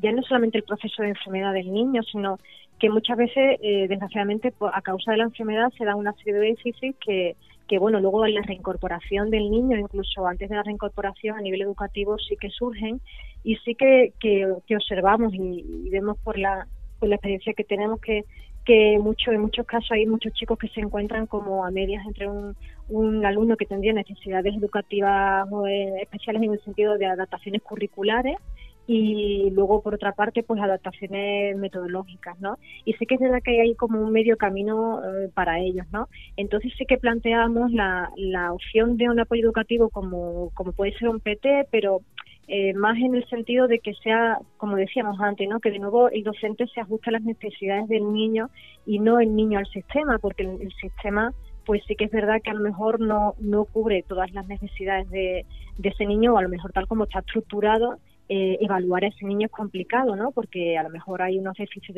ya 0.00 0.12
no 0.12 0.22
solamente 0.22 0.58
el 0.58 0.64
proceso 0.64 1.02
de 1.02 1.08
enfermedad 1.08 1.52
del 1.52 1.72
niño, 1.72 2.02
sino 2.04 2.38
que 2.78 2.90
muchas 2.90 3.16
veces, 3.16 3.58
eh, 3.62 3.86
desgraciadamente, 3.88 4.52
a 4.72 4.82
causa 4.82 5.10
de 5.10 5.16
la 5.16 5.24
enfermedad 5.24 5.72
se 5.76 5.84
da 5.84 5.96
una 5.96 6.12
serie 6.12 6.34
de 6.34 6.40
déficits 6.40 6.96
que, 7.04 7.34
que, 7.68 7.78
bueno, 7.78 8.00
luego 8.00 8.24
en 8.26 8.34
la 8.34 8.42
reincorporación 8.42 9.30
del 9.30 9.50
niño, 9.50 9.78
incluso 9.78 10.26
antes 10.26 10.48
de 10.48 10.56
la 10.56 10.62
reincorporación 10.62 11.36
a 11.36 11.40
nivel 11.40 11.62
educativo, 11.62 12.18
sí 12.18 12.36
que 12.36 12.50
surgen 12.50 13.00
y 13.44 13.56
sí 13.56 13.74
que, 13.74 14.12
que, 14.20 14.46
observamos 14.74 15.32
y, 15.34 15.88
vemos 15.90 16.18
por 16.18 16.38
la, 16.38 16.66
por 16.98 17.08
la 17.08 17.16
experiencia 17.16 17.54
que 17.54 17.64
tenemos 17.64 18.00
que 18.00 18.24
que 18.64 18.96
mucho, 19.00 19.32
en 19.32 19.40
muchos 19.40 19.66
casos 19.66 19.90
hay 19.90 20.06
muchos 20.06 20.32
chicos 20.34 20.56
que 20.56 20.68
se 20.68 20.80
encuentran 20.80 21.26
como 21.26 21.64
a 21.64 21.72
medias 21.72 22.06
entre 22.06 22.28
un, 22.28 22.54
un 22.88 23.26
alumno 23.26 23.56
que 23.56 23.66
tendría 23.66 23.92
necesidades 23.92 24.54
educativas 24.54 25.48
eh, 25.68 25.94
especiales 26.00 26.42
en 26.42 26.52
el 26.52 26.62
sentido 26.62 26.96
de 26.96 27.06
adaptaciones 27.06 27.60
curriculares 27.62 28.36
y 28.86 29.50
luego 29.50 29.82
por 29.82 29.94
otra 29.94 30.12
parte 30.12 30.42
pues 30.42 30.60
adaptaciones 30.60 31.56
metodológicas, 31.56 32.40
¿no? 32.40 32.58
Y 32.84 32.94
sí 32.94 33.06
que 33.06 33.14
es 33.14 33.20
verdad 33.20 33.42
que 33.44 33.60
hay 33.60 33.74
como 33.74 34.00
un 34.00 34.12
medio 34.12 34.36
camino 34.36 35.00
eh, 35.04 35.30
para 35.32 35.60
ellos, 35.60 35.86
¿no? 35.92 36.08
Entonces 36.36 36.72
sí 36.76 36.84
que 36.86 36.98
planteamos 36.98 37.72
la, 37.72 38.10
la 38.16 38.52
opción 38.52 38.96
de 38.96 39.08
un 39.08 39.20
apoyo 39.20 39.44
educativo 39.44 39.88
como, 39.88 40.50
como 40.54 40.72
puede 40.72 40.92
ser 40.98 41.08
un 41.08 41.20
PT, 41.20 41.68
pero 41.70 42.00
eh, 42.48 42.74
más 42.74 42.98
en 42.98 43.14
el 43.14 43.26
sentido 43.28 43.68
de 43.68 43.78
que 43.78 43.94
sea, 43.94 44.38
como 44.56 44.76
decíamos 44.76 45.20
antes, 45.20 45.48
¿no? 45.48 45.60
que 45.60 45.70
de 45.70 45.78
nuevo 45.78 46.08
el 46.10 46.24
docente 46.24 46.66
se 46.66 46.80
ajuste 46.80 47.10
a 47.10 47.12
las 47.12 47.22
necesidades 47.22 47.88
del 47.88 48.12
niño 48.12 48.50
y 48.84 48.98
no 48.98 49.20
el 49.20 49.34
niño 49.34 49.58
al 49.58 49.66
sistema, 49.66 50.18
porque 50.18 50.42
el, 50.42 50.72
sistema 50.80 51.32
pues 51.64 51.82
sí 51.86 51.94
que 51.94 52.06
es 52.06 52.10
verdad 52.10 52.42
que 52.42 52.50
a 52.50 52.54
lo 52.54 52.60
mejor 52.60 52.98
no, 52.98 53.34
no 53.38 53.64
cubre 53.64 54.02
todas 54.02 54.32
las 54.32 54.48
necesidades 54.48 55.08
de, 55.10 55.46
de 55.78 55.88
ese 55.88 56.04
niño 56.04 56.34
o 56.34 56.38
a 56.38 56.42
lo 56.42 56.48
mejor 56.48 56.72
tal 56.72 56.88
como 56.88 57.04
está 57.04 57.20
estructurado 57.20 57.98
eh, 58.28 58.56
evaluar 58.60 59.04
a 59.04 59.08
ese 59.08 59.26
niño 59.26 59.46
es 59.46 59.52
complicado, 59.52 60.16
¿no? 60.16 60.30
Porque 60.30 60.78
a 60.78 60.82
lo 60.82 60.90
mejor 60.90 61.22
hay 61.22 61.38
unos 61.38 61.56
déficits 61.56 61.96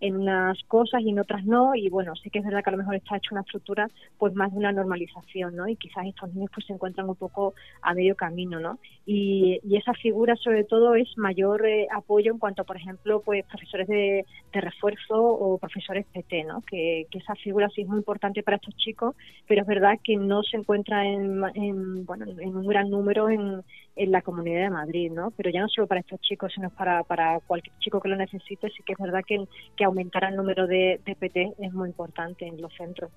en, 0.00 0.16
unas 0.16 0.58
cosas 0.64 1.02
y 1.02 1.10
en 1.10 1.18
otras 1.18 1.44
no, 1.44 1.74
y 1.74 1.88
bueno, 1.88 2.16
sí 2.16 2.30
que 2.30 2.38
es 2.38 2.44
verdad 2.44 2.64
que 2.64 2.70
a 2.70 2.72
lo 2.72 2.78
mejor 2.78 2.96
está 2.96 3.16
hecho 3.16 3.30
una 3.32 3.42
estructura 3.42 3.88
pues 4.18 4.34
más 4.34 4.50
de 4.52 4.58
una 4.58 4.72
normalización, 4.72 5.54
¿no? 5.54 5.68
Y 5.68 5.76
quizás 5.76 6.06
estos 6.06 6.32
niños 6.34 6.50
pues 6.52 6.66
se 6.66 6.72
encuentran 6.72 7.08
un 7.08 7.16
poco 7.16 7.54
a 7.82 7.94
medio 7.94 8.16
camino, 8.16 8.58
¿no? 8.60 8.78
Y, 9.06 9.60
esa 9.78 9.94
figura 9.94 10.34
sobre 10.34 10.64
todo 10.64 10.96
es 10.96 11.06
mayor 11.16 11.64
eh, 11.64 11.86
apoyo 11.94 12.32
en 12.32 12.38
cuanto, 12.38 12.64
por 12.64 12.76
ejemplo, 12.76 13.22
pues 13.24 13.44
profesores 13.46 13.86
de, 13.86 14.24
refuerzo 14.52 15.14
o 15.22 15.56
profesores 15.58 16.04
PT, 16.12 16.42
¿no? 16.42 16.62
Que, 16.62 17.06
esa 17.12 17.36
figura 17.36 17.68
sí 17.68 17.82
es 17.82 17.88
muy 17.88 17.98
importante 17.98 18.42
para 18.42 18.56
estos 18.56 18.76
chicos, 18.76 19.14
pero 19.46 19.62
es 19.62 19.66
verdad 19.68 19.98
que 20.02 20.16
no 20.16 20.42
se 20.42 20.56
encuentra 20.56 21.06
en, 21.06 21.42
en 21.54 22.04
bueno, 22.04 22.26
en 22.26 22.56
un 22.56 22.66
gran 22.66 22.90
número 22.90 23.28
en, 23.28 23.62
en 23.98 24.12
la 24.12 24.22
Comunidad 24.22 24.62
de 24.62 24.70
Madrid, 24.70 25.10
¿no? 25.12 25.32
Pero 25.32 25.50
ya 25.50 25.60
no 25.60 25.68
solo 25.68 25.88
para 25.88 26.00
estos 26.00 26.20
chicos, 26.20 26.52
sino 26.54 26.70
para, 26.70 27.02
para 27.02 27.40
cualquier 27.40 27.76
chico 27.80 28.00
que 28.00 28.08
lo 28.08 28.16
necesite, 28.16 28.70
sí 28.70 28.82
que 28.86 28.92
es 28.92 28.98
verdad 28.98 29.22
que, 29.26 29.44
que 29.76 29.84
aumentar 29.84 30.24
el 30.24 30.36
número 30.36 30.66
de, 30.66 31.00
PT 31.04 31.54
es 31.58 31.72
muy 31.72 31.88
importante 31.88 32.46
en 32.46 32.60
los 32.60 32.72
centros. 32.74 33.10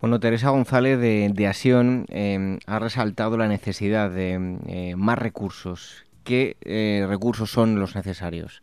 Bueno, 0.00 0.20
Teresa 0.20 0.50
González 0.50 1.00
de, 1.00 1.30
de 1.34 1.46
Asión 1.46 2.06
eh, 2.10 2.58
ha 2.66 2.78
resaltado 2.78 3.36
la 3.36 3.48
necesidad 3.48 4.10
de 4.10 4.58
eh, 4.68 4.94
más 4.96 5.18
recursos. 5.18 6.04
¿Qué 6.22 6.56
eh, 6.64 7.04
recursos 7.08 7.50
son 7.50 7.80
los 7.80 7.96
necesarios? 7.96 8.62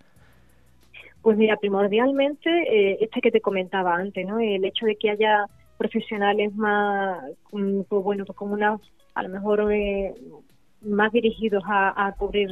Pues 1.22 1.38
mira, 1.38 1.58
primordialmente 1.58 3.04
este 3.04 3.22
que 3.22 3.30
te 3.30 3.42
comentaba 3.42 3.96
antes, 3.96 4.26
¿no? 4.26 4.40
El 4.40 4.66
hecho 4.66 4.88
de 4.88 4.96
que 4.96 5.12
haya 5.12 5.46
profesionales 5.78 6.56
más, 6.56 7.22
mm, 7.52 7.82
pues 7.82 8.04
bueno, 8.04 8.26
pues 8.26 8.36
como 8.36 8.54
una, 8.54 8.80
a 9.14 9.24
lo 9.24 9.30
mejor 9.30 9.72
más 10.82 11.12
dirigidos 11.12 11.64
a, 11.68 12.14
cubrir 12.18 12.50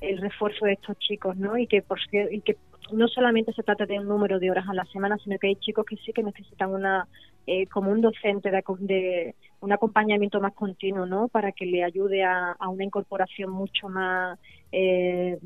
el 0.00 0.18
refuerzo 0.18 0.66
de 0.66 0.74
estos 0.74 0.98
chicos, 0.98 1.36
¿no? 1.36 1.56
Y 1.58 1.66
que, 1.66 1.82
por, 1.82 1.98
y 2.12 2.40
que 2.40 2.56
no 2.92 3.08
solamente 3.08 3.52
se 3.52 3.62
trata 3.62 3.86
de 3.86 3.98
un 3.98 4.06
número 4.06 4.38
de 4.38 4.50
horas 4.50 4.68
a 4.68 4.74
la 4.74 4.84
semana, 4.86 5.16
sino 5.18 5.38
que 5.38 5.48
hay 5.48 5.56
chicos 5.56 5.84
que 5.84 5.96
sí 5.96 6.12
que 6.12 6.22
necesitan 6.22 6.70
una 6.70 7.06
eh, 7.46 7.66
como 7.66 7.90
un 7.90 8.02
docente 8.02 8.50
de, 8.50 9.34
un 9.60 9.72
acompañamiento 9.72 10.40
más 10.40 10.52
continuo, 10.52 11.06
¿no? 11.06 11.28
Para 11.28 11.52
que 11.52 11.64
le 11.64 11.82
ayude 11.82 12.22
a, 12.22 12.54
una 12.68 12.84
incorporación 12.84 13.50
mucho 13.50 13.88
más, 13.88 14.38
eh, 14.70 15.38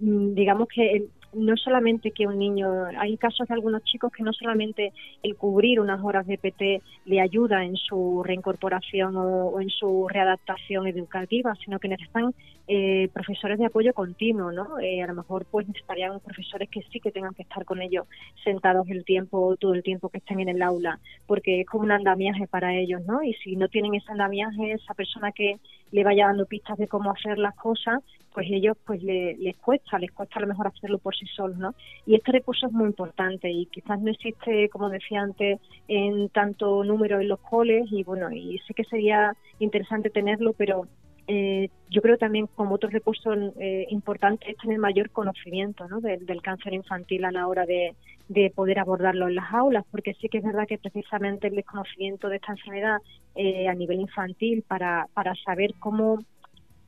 digamos 0.00 0.68
que 0.68 1.08
no 1.32 1.56
solamente 1.56 2.10
que 2.10 2.26
un 2.26 2.38
niño, 2.38 2.86
hay 2.98 3.16
casos 3.16 3.48
de 3.48 3.54
algunos 3.54 3.82
chicos 3.84 4.12
que 4.12 4.22
no 4.22 4.32
solamente 4.32 4.92
el 5.22 5.36
cubrir 5.36 5.80
unas 5.80 6.02
horas 6.02 6.26
de 6.26 6.38
PT 6.38 6.82
le 7.04 7.20
ayuda 7.20 7.64
en 7.64 7.76
su 7.76 8.22
reincorporación 8.24 9.16
o, 9.16 9.60
en 9.60 9.70
su 9.70 10.08
readaptación 10.08 10.86
educativa, 10.86 11.54
sino 11.64 11.78
que 11.78 11.88
necesitan 11.88 12.34
eh, 12.72 13.08
profesores 13.12 13.58
de 13.58 13.66
apoyo 13.66 13.92
continuo, 13.92 14.52
¿no? 14.52 14.78
Eh, 14.78 15.02
a 15.02 15.08
lo 15.08 15.14
mejor 15.14 15.44
pues 15.44 15.66
necesitarían 15.66 16.20
profesores 16.20 16.68
que 16.68 16.82
sí 16.92 17.00
que 17.00 17.10
tengan 17.10 17.34
que 17.34 17.42
estar 17.42 17.64
con 17.64 17.82
ellos 17.82 18.06
sentados 18.44 18.88
el 18.90 19.04
tiempo, 19.04 19.56
todo 19.56 19.74
el 19.74 19.82
tiempo 19.82 20.08
que 20.08 20.18
estén 20.18 20.38
en 20.38 20.50
el 20.50 20.62
aula, 20.62 21.00
porque 21.26 21.62
es 21.62 21.66
como 21.66 21.82
un 21.82 21.90
andamiaje 21.90 22.46
para 22.46 22.72
ellos, 22.76 23.02
¿no? 23.06 23.24
Y 23.24 23.34
si 23.42 23.56
no 23.56 23.66
tienen 23.66 23.96
ese 23.96 24.12
andamiaje, 24.12 24.70
esa 24.70 24.94
persona 24.94 25.32
que 25.32 25.56
le 25.90 26.04
vaya 26.04 26.26
dando 26.26 26.46
pistas 26.46 26.78
de 26.78 26.86
cómo 26.86 27.10
hacer 27.10 27.38
las 27.38 27.56
cosas, 27.56 28.04
pues 28.32 28.46
ellos 28.48 28.76
pues 28.86 29.02
les 29.02 29.56
cuesta, 29.56 29.98
les 29.98 30.12
cuesta 30.12 30.38
a 30.38 30.42
lo 30.42 30.46
mejor 30.46 30.68
hacerlo 30.68 30.98
por 30.98 31.16
sí 31.16 31.26
solos, 31.26 31.58
¿no? 31.58 31.74
Y 32.06 32.14
este 32.14 32.30
recurso 32.30 32.68
es 32.68 32.72
muy 32.72 32.86
importante 32.86 33.50
y 33.50 33.66
quizás 33.66 34.00
no 34.00 34.12
existe, 34.12 34.68
como 34.68 34.90
decía 34.90 35.22
antes, 35.22 35.58
en 35.88 36.28
tanto 36.28 36.84
número 36.84 37.20
en 37.20 37.28
los 37.28 37.40
coles 37.40 37.88
y 37.90 38.04
bueno, 38.04 38.30
y 38.30 38.58
sé 38.58 38.74
que 38.74 38.84
sería 38.84 39.34
interesante 39.58 40.08
tenerlo, 40.10 40.52
pero 40.52 40.86
eh, 41.32 41.70
yo 41.88 42.02
creo 42.02 42.18
también 42.18 42.48
como 42.48 42.74
otro 42.74 42.90
recurso 42.90 43.32
eh, 43.60 43.86
importante 43.90 44.50
es 44.50 44.56
tener 44.56 44.80
mayor 44.80 45.10
conocimiento 45.10 45.86
¿no? 45.86 46.00
del 46.00 46.42
cáncer 46.42 46.74
infantil 46.74 47.24
a 47.24 47.30
la 47.30 47.46
hora 47.46 47.66
de, 47.66 47.94
de, 48.26 48.50
poder 48.50 48.80
abordarlo 48.80 49.28
en 49.28 49.36
las 49.36 49.54
aulas, 49.54 49.84
porque 49.92 50.14
sí 50.14 50.28
que 50.28 50.38
es 50.38 50.44
verdad 50.44 50.66
que 50.66 50.78
precisamente 50.78 51.46
el 51.46 51.54
desconocimiento 51.54 52.28
de 52.28 52.36
esta 52.36 52.50
enfermedad 52.50 52.98
eh, 53.36 53.68
a 53.68 53.74
nivel 53.74 54.00
infantil 54.00 54.64
para, 54.66 55.06
para 55.14 55.36
saber 55.36 55.74
cómo 55.78 56.18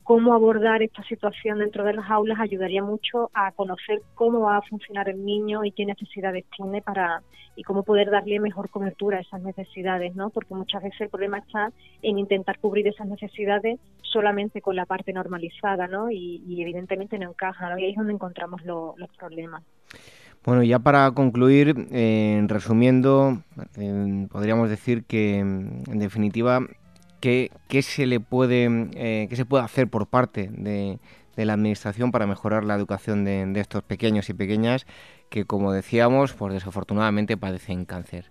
cómo 0.03 0.33
abordar 0.33 0.81
esta 0.83 1.03
situación 1.03 1.59
dentro 1.59 1.83
de 1.83 1.93
las 1.93 2.09
aulas 2.09 2.39
ayudaría 2.39 2.83
mucho 2.83 3.29
a 3.33 3.51
conocer 3.51 4.01
cómo 4.15 4.41
va 4.41 4.57
a 4.57 4.61
funcionar 4.61 5.09
el 5.09 5.23
niño 5.23 5.63
y 5.63 5.71
qué 5.71 5.85
necesidades 5.85 6.45
tiene 6.55 6.81
para 6.81 7.21
y 7.55 7.63
cómo 7.63 7.83
poder 7.83 8.09
darle 8.09 8.39
mejor 8.39 8.69
cobertura 8.69 9.17
a 9.17 9.21
esas 9.21 9.41
necesidades, 9.41 10.15
¿no? 10.15 10.31
Porque 10.31 10.55
muchas 10.55 10.81
veces 10.81 11.01
el 11.01 11.09
problema 11.09 11.37
está 11.37 11.71
en 12.01 12.17
intentar 12.17 12.59
cubrir 12.59 12.87
esas 12.87 13.07
necesidades 13.07 13.79
solamente 14.01 14.61
con 14.61 14.75
la 14.75 14.85
parte 14.85 15.13
normalizada, 15.13 15.87
¿no? 15.87 16.09
Y, 16.09 16.41
evidentemente 16.61 17.17
no 17.19 17.29
encaja, 17.29 17.69
¿no? 17.69 17.77
Y 17.77 17.85
ahí 17.85 17.91
es 17.91 17.97
donde 17.97 18.13
encontramos 18.13 18.63
los 18.65 19.09
problemas. 19.17 19.63
Bueno, 20.43 20.63
ya 20.63 20.79
para 20.79 21.09
concluir, 21.11 21.87
eh, 21.91 22.43
resumiendo, 22.47 23.37
eh, 23.77 24.27
podríamos 24.31 24.69
decir 24.69 25.05
que 25.05 25.39
en 25.39 25.99
definitiva 25.99 26.59
¿qué, 27.23 27.81
se 27.81 28.05
le 28.05 28.19
puede, 28.19 28.67
eh, 28.95 29.27
qué 29.29 29.35
se 29.35 29.45
puede 29.45 29.63
hacer 29.63 29.87
por 29.87 30.07
parte 30.07 30.49
de, 30.51 30.99
la 31.37 31.53
administración 31.53 32.11
para 32.11 32.27
mejorar 32.27 32.65
la 32.65 32.75
educación 32.75 33.23
de, 33.23 33.45
de, 33.45 33.59
estos 33.61 33.81
pequeños 33.83 34.29
y 34.29 34.33
pequeñas 34.33 34.85
que, 35.29 35.45
como 35.45 35.71
decíamos, 35.71 36.33
pues 36.33 36.53
desafortunadamente 36.53 37.37
padecen 37.37 37.85
cáncer? 37.85 38.25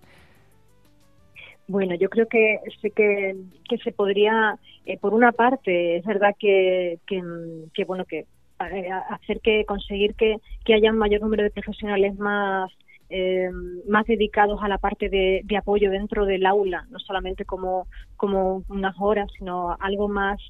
Bueno, 1.69 1.95
yo 1.95 2.11
creo 2.11 2.29
que 2.29 2.59
que, 2.95 3.35
que 3.69 3.79
se 3.79 3.93
podría, 3.93 4.59
eh, 4.85 4.99
por 4.99 5.15
una 5.15 5.33
parte, 5.33 5.97
es 5.97 6.05
verdad 6.05 6.35
que, 6.39 6.99
que, 7.07 7.85
bueno 7.85 8.05
que 8.05 8.27
eh, 8.61 8.91
hacer 9.09 9.41
que 9.41 9.65
conseguir 9.65 10.15
que, 10.15 10.37
que 10.65 10.75
haya 10.75 10.91
un 10.91 10.99
mayor 10.99 11.23
número 11.23 11.45
de 11.45 11.51
profesionales 11.51 12.19
más 12.19 12.71
eh, 13.15 13.51
más 13.87 14.07
dedicados 14.07 14.61
a 14.63 14.69
la 14.69 14.79
parte 14.79 15.11
de, 15.11 15.43
de, 15.45 15.57
apoyo 15.59 15.91
dentro 15.91 16.25
del 16.25 16.47
aula, 16.47 16.87
no 16.91 16.99
solamente 16.99 17.45
como, 17.45 17.87
como 18.17 18.65
unas 18.69 18.97
horas, 18.99 19.29
sino 19.39 19.77
algo 19.79 20.09
más 20.09 20.41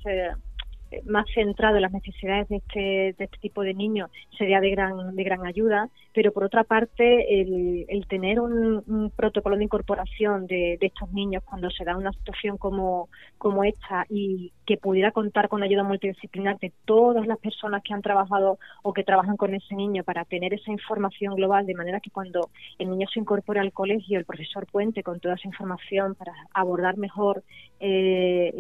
más 1.05 1.27
centrado 1.35 1.77
en 1.77 1.83
las 1.83 1.93
necesidades 1.93 2.49
de 2.49 2.57
este, 2.57 2.81
de 3.19 3.25
este 3.25 3.39
tipo 3.39 3.63
de 3.63 3.75
niños 3.75 4.11
sería 4.37 4.61
de 4.61 4.71
gran, 4.71 5.15
de 5.15 5.25
gran 5.25 5.47
ayuda, 5.47 5.89
pero 6.13 6.33
por 6.33 6.45
otra 6.45 6.65
parte 6.65 7.41
el, 7.41 7.87
el 7.89 8.07
tener 8.07 8.41
un, 8.41 9.13
protocolo 9.17 9.57
de 9.57 9.65
incorporación 9.65 10.47
de, 10.47 10.77
de, 10.81 10.87
estos 10.87 11.13
niños 11.13 11.43
cuando 11.45 11.71
se 11.71 11.85
da 11.85 11.97
una 11.97 12.13
situación 12.13 12.59
como, 12.59 13.09
como 13.39 13.65
esta 13.65 14.07
y 14.09 14.53
que 14.67 14.77
pudiera 14.77 15.13
contar 15.13 15.49
con 15.49 15.63
ayuda 15.63 15.83
multidisciplinar 15.83 16.59
de 16.59 16.73
todas 16.85 17.27
las 17.27 17.39
personas 17.39 17.83
que 17.83 17.95
han 17.95 18.03
trabajado 18.03 18.59
o 18.83 18.93
que 18.93 19.05
trabajan 19.05 19.37
con 19.37 19.55
ese 19.55 19.75
niño 19.75 20.05
para 20.05 20.25
tener 20.25 20.55
esa 20.55 20.71
información 20.71 21.35
global 21.35 21.67
de 21.67 21.75
manera 21.75 22.01
que 22.01 22.11
cuando 22.11 22.51
el 22.79 22.91
niño 22.91 23.07
se 23.13 23.21
incorpore 23.21 23.61
al 23.61 23.73
colegio 23.73 24.19
el 24.19 24.25
profesor 24.25 24.67
cuente 24.71 25.03
con 25.03 25.21
toda 25.21 25.35
esa 25.35 25.49
información 25.49 26.15
para 26.15 26.33
abordar 26.53 26.97
mejor 26.97 27.43
eh, 27.81 28.53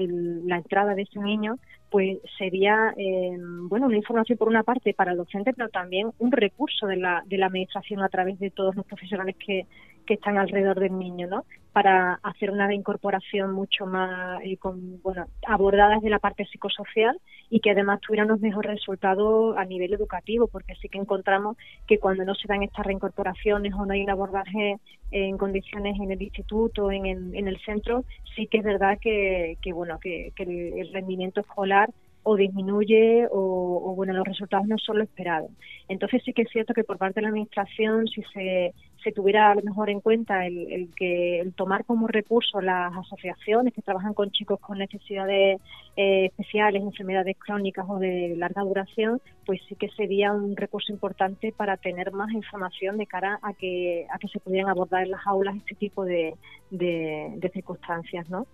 la 0.44 0.56
entrada 0.56 0.94
de 0.94 1.02
ese 1.02 1.20
niño 1.20 1.58
pues 1.90 2.18
sería 2.38 2.94
eh, 2.96 3.36
bueno 3.68 3.86
una 3.86 3.96
información 3.96 4.38
por 4.38 4.48
una 4.48 4.62
parte 4.62 4.94
para 4.94 5.12
el 5.12 5.18
docente 5.18 5.52
pero 5.52 5.68
también 5.68 6.10
un 6.18 6.32
recurso 6.32 6.86
de 6.86 6.96
la, 6.96 7.22
de 7.26 7.38
la 7.38 7.46
administración 7.46 8.02
a 8.02 8.08
través 8.08 8.38
de 8.38 8.50
todos 8.50 8.74
los 8.76 8.86
profesionales 8.86 9.36
que, 9.44 9.66
que 10.04 10.14
están 10.14 10.38
alrededor 10.38 10.80
del 10.80 10.98
niño, 10.98 11.26
¿no? 11.26 11.44
Para 11.72 12.14
hacer 12.22 12.50
una 12.50 12.66
reincorporación 12.66 13.52
mucho 13.52 13.86
más, 13.86 14.40
eh, 14.44 14.56
con, 14.58 15.00
bueno, 15.02 15.26
abordada 15.46 15.96
desde 15.96 16.10
la 16.10 16.18
parte 16.18 16.44
psicosocial 16.46 17.18
y 17.48 17.60
que 17.60 17.70
además 17.70 18.00
tuvieran 18.00 18.28
los 18.28 18.40
mejores 18.40 18.72
resultados 18.72 19.56
a 19.56 19.64
nivel 19.64 19.94
educativo, 19.94 20.48
porque 20.48 20.74
sí 20.76 20.88
que 20.88 20.98
encontramos 20.98 21.56
que 21.86 21.98
cuando 21.98 22.24
no 22.24 22.34
se 22.34 22.48
dan 22.48 22.62
estas 22.62 22.84
reincorporaciones 22.86 23.72
o 23.74 23.86
no 23.86 23.92
hay 23.92 24.02
un 24.02 24.10
abordaje 24.10 24.78
en 25.10 25.38
condiciones 25.38 25.98
en 25.98 26.10
el 26.10 26.20
instituto, 26.20 26.90
en 26.90 27.06
el, 27.06 27.34
en 27.34 27.48
el 27.48 27.58
centro, 27.60 28.04
sí 28.34 28.46
que 28.46 28.58
es 28.58 28.64
verdad 28.64 28.98
que 29.00 29.56
bueno, 29.72 29.98
que, 29.98 30.32
que 30.36 30.42
el 30.42 30.92
rendimiento 30.92 31.40
escolar 31.40 31.90
o 32.24 32.36
disminuye 32.36 33.26
o, 33.30 33.94
bueno 33.96 34.12
los 34.12 34.26
resultados 34.26 34.66
no 34.66 34.78
son 34.78 34.98
los 34.98 35.08
esperados. 35.08 35.50
Entonces 35.88 36.22
sí 36.24 36.32
que 36.32 36.42
es 36.42 36.50
cierto 36.50 36.74
que 36.74 36.84
por 36.84 36.98
parte 36.98 37.16
de 37.16 37.22
la 37.22 37.28
administración 37.28 38.06
si 38.06 38.22
se, 38.32 38.74
se 39.02 39.12
tuviera 39.12 39.50
a 39.50 39.54
lo 39.54 39.62
mejor 39.62 39.90
en 39.90 40.00
cuenta 40.00 40.46
el, 40.46 40.90
que 40.96 41.40
el 41.40 41.52
tomar 41.54 41.84
como 41.84 42.06
recurso 42.06 42.60
las 42.60 42.94
asociaciones 42.96 43.74
que 43.74 43.82
trabajan 43.82 44.14
con 44.14 44.30
chicos 44.30 44.60
con 44.60 44.78
necesidades 44.78 45.60
eh, 45.96 46.26
especiales, 46.26 46.82
enfermedades 46.82 47.36
crónicas 47.38 47.86
o 47.88 47.98
de 47.98 48.34
larga 48.36 48.62
duración, 48.62 49.20
pues 49.44 49.60
sí 49.68 49.74
que 49.74 49.88
sería 49.90 50.32
un 50.32 50.56
recurso 50.56 50.92
importante 50.92 51.52
para 51.52 51.76
tener 51.76 52.12
más 52.12 52.32
información 52.32 52.96
de 52.96 53.06
cara 53.06 53.38
a 53.42 53.52
que 53.54 54.06
a 54.10 54.18
que 54.18 54.28
se 54.28 54.40
pudieran 54.40 54.70
abordar 54.70 55.02
en 55.02 55.10
las 55.10 55.26
aulas 55.26 55.56
este 55.56 55.74
tipo 55.74 56.04
de, 56.04 56.34
de, 56.70 57.32
de 57.36 57.48
circunstancias, 57.50 58.28
¿no? 58.30 58.46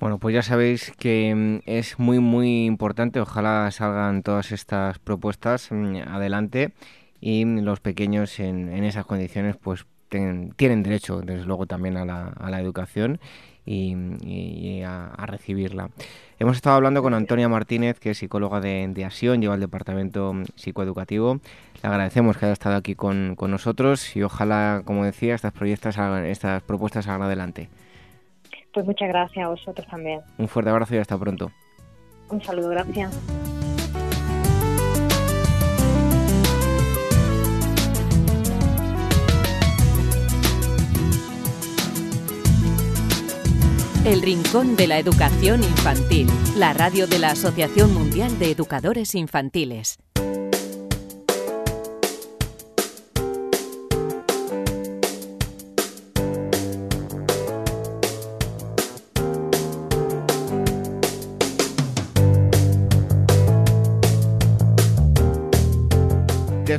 Bueno, 0.00 0.18
pues 0.18 0.34
ya 0.34 0.42
sabéis 0.42 0.92
que 0.98 1.34
mm, 1.34 1.60
es 1.66 1.98
muy, 1.98 2.20
muy 2.20 2.66
importante. 2.66 3.20
Ojalá 3.20 3.70
salgan 3.70 4.22
todas 4.22 4.52
estas 4.52 4.98
propuestas 4.98 5.68
mm, 5.70 5.96
adelante 6.08 6.72
y 7.20 7.44
los 7.44 7.80
pequeños 7.80 8.38
en, 8.38 8.84
esas 8.84 9.04
condiciones 9.06 9.56
pues 9.56 9.86
tienen 10.08 10.82
derecho, 10.82 11.20
desde 11.20 11.44
luego, 11.44 11.66
también 11.66 11.96
a 11.96 12.04
la, 12.04 12.28
a 12.28 12.50
la 12.50 12.60
educación 12.60 13.20
y, 13.68 14.82
a, 14.82 15.26
recibirla. 15.26 15.90
Hemos 16.38 16.56
estado 16.56 16.76
hablando 16.76 17.02
con 17.02 17.14
Antonia 17.14 17.48
Martínez, 17.48 17.98
que 17.98 18.10
es 18.10 18.18
psicóloga 18.18 18.60
de, 18.60 19.04
ASION, 19.04 19.40
lleva 19.40 19.54
el 19.54 19.60
departamento 19.60 20.32
mm, 20.32 20.44
psicoeducativo. 20.56 21.40
Le 21.82 21.88
agradecemos 21.88 22.36
que 22.36 22.46
haya 22.46 22.52
estado 22.52 22.76
aquí 22.76 22.94
con, 22.94 23.36
nosotros 23.36 24.16
y 24.16 24.22
ojalá, 24.22 24.82
como 24.84 25.04
decía, 25.04 25.34
estas, 25.34 25.52
proyectas, 25.52 25.98
estas 26.26 26.62
propuestas 26.62 27.04
salgan 27.04 27.22
adelante. 27.22 27.68
Pues 28.72 28.86
muchas 28.86 29.08
gracias 29.08 29.44
a 29.44 29.48
vosotros 29.48 29.86
también. 29.88 30.20
Un 30.38 30.48
fuerte 30.48 30.70
abrazo 30.70 30.94
y 30.94 30.98
hasta 30.98 31.18
pronto. 31.18 31.50
Un 32.30 32.42
saludo, 32.42 32.68
gracias. 32.70 33.18
El 44.04 44.22
Rincón 44.22 44.74
de 44.76 44.86
la 44.86 44.98
Educación 44.98 45.62
Infantil, 45.62 46.28
la 46.56 46.72
radio 46.72 47.06
de 47.06 47.18
la 47.18 47.32
Asociación 47.32 47.92
Mundial 47.92 48.38
de 48.38 48.52
Educadores 48.52 49.14
Infantiles. 49.14 49.98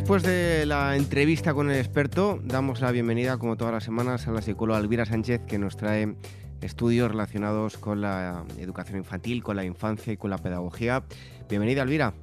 Después 0.10 0.24
de 0.24 0.66
la 0.66 0.96
entrevista 0.96 1.54
con 1.54 1.70
el 1.70 1.78
experto, 1.78 2.40
damos 2.42 2.82
la 2.82 2.90
bienvenida, 2.90 3.38
como 3.38 3.58
todas 3.58 3.76
las 3.76 3.84
semanas, 3.84 4.28
a 4.28 4.32
la 4.32 4.42
psicóloga 4.42 4.80
Elvira 4.80 5.06
Sánchez, 5.06 5.42
que 5.48 5.60
nos 5.60 5.78
trae 5.78 6.16
estudios 6.62 7.12
relacionados 7.12 7.78
con 7.78 8.02
la 8.02 8.44
educación 8.58 8.98
infantil, 8.98 9.44
con 9.44 9.56
la 9.56 9.66
infancia 9.66 10.12
y 10.12 10.18
con 10.18 10.32
la 10.32 10.40
pedagogía. 10.40 11.04
Bienvenida, 11.48 11.84
Elvira. 11.84 12.16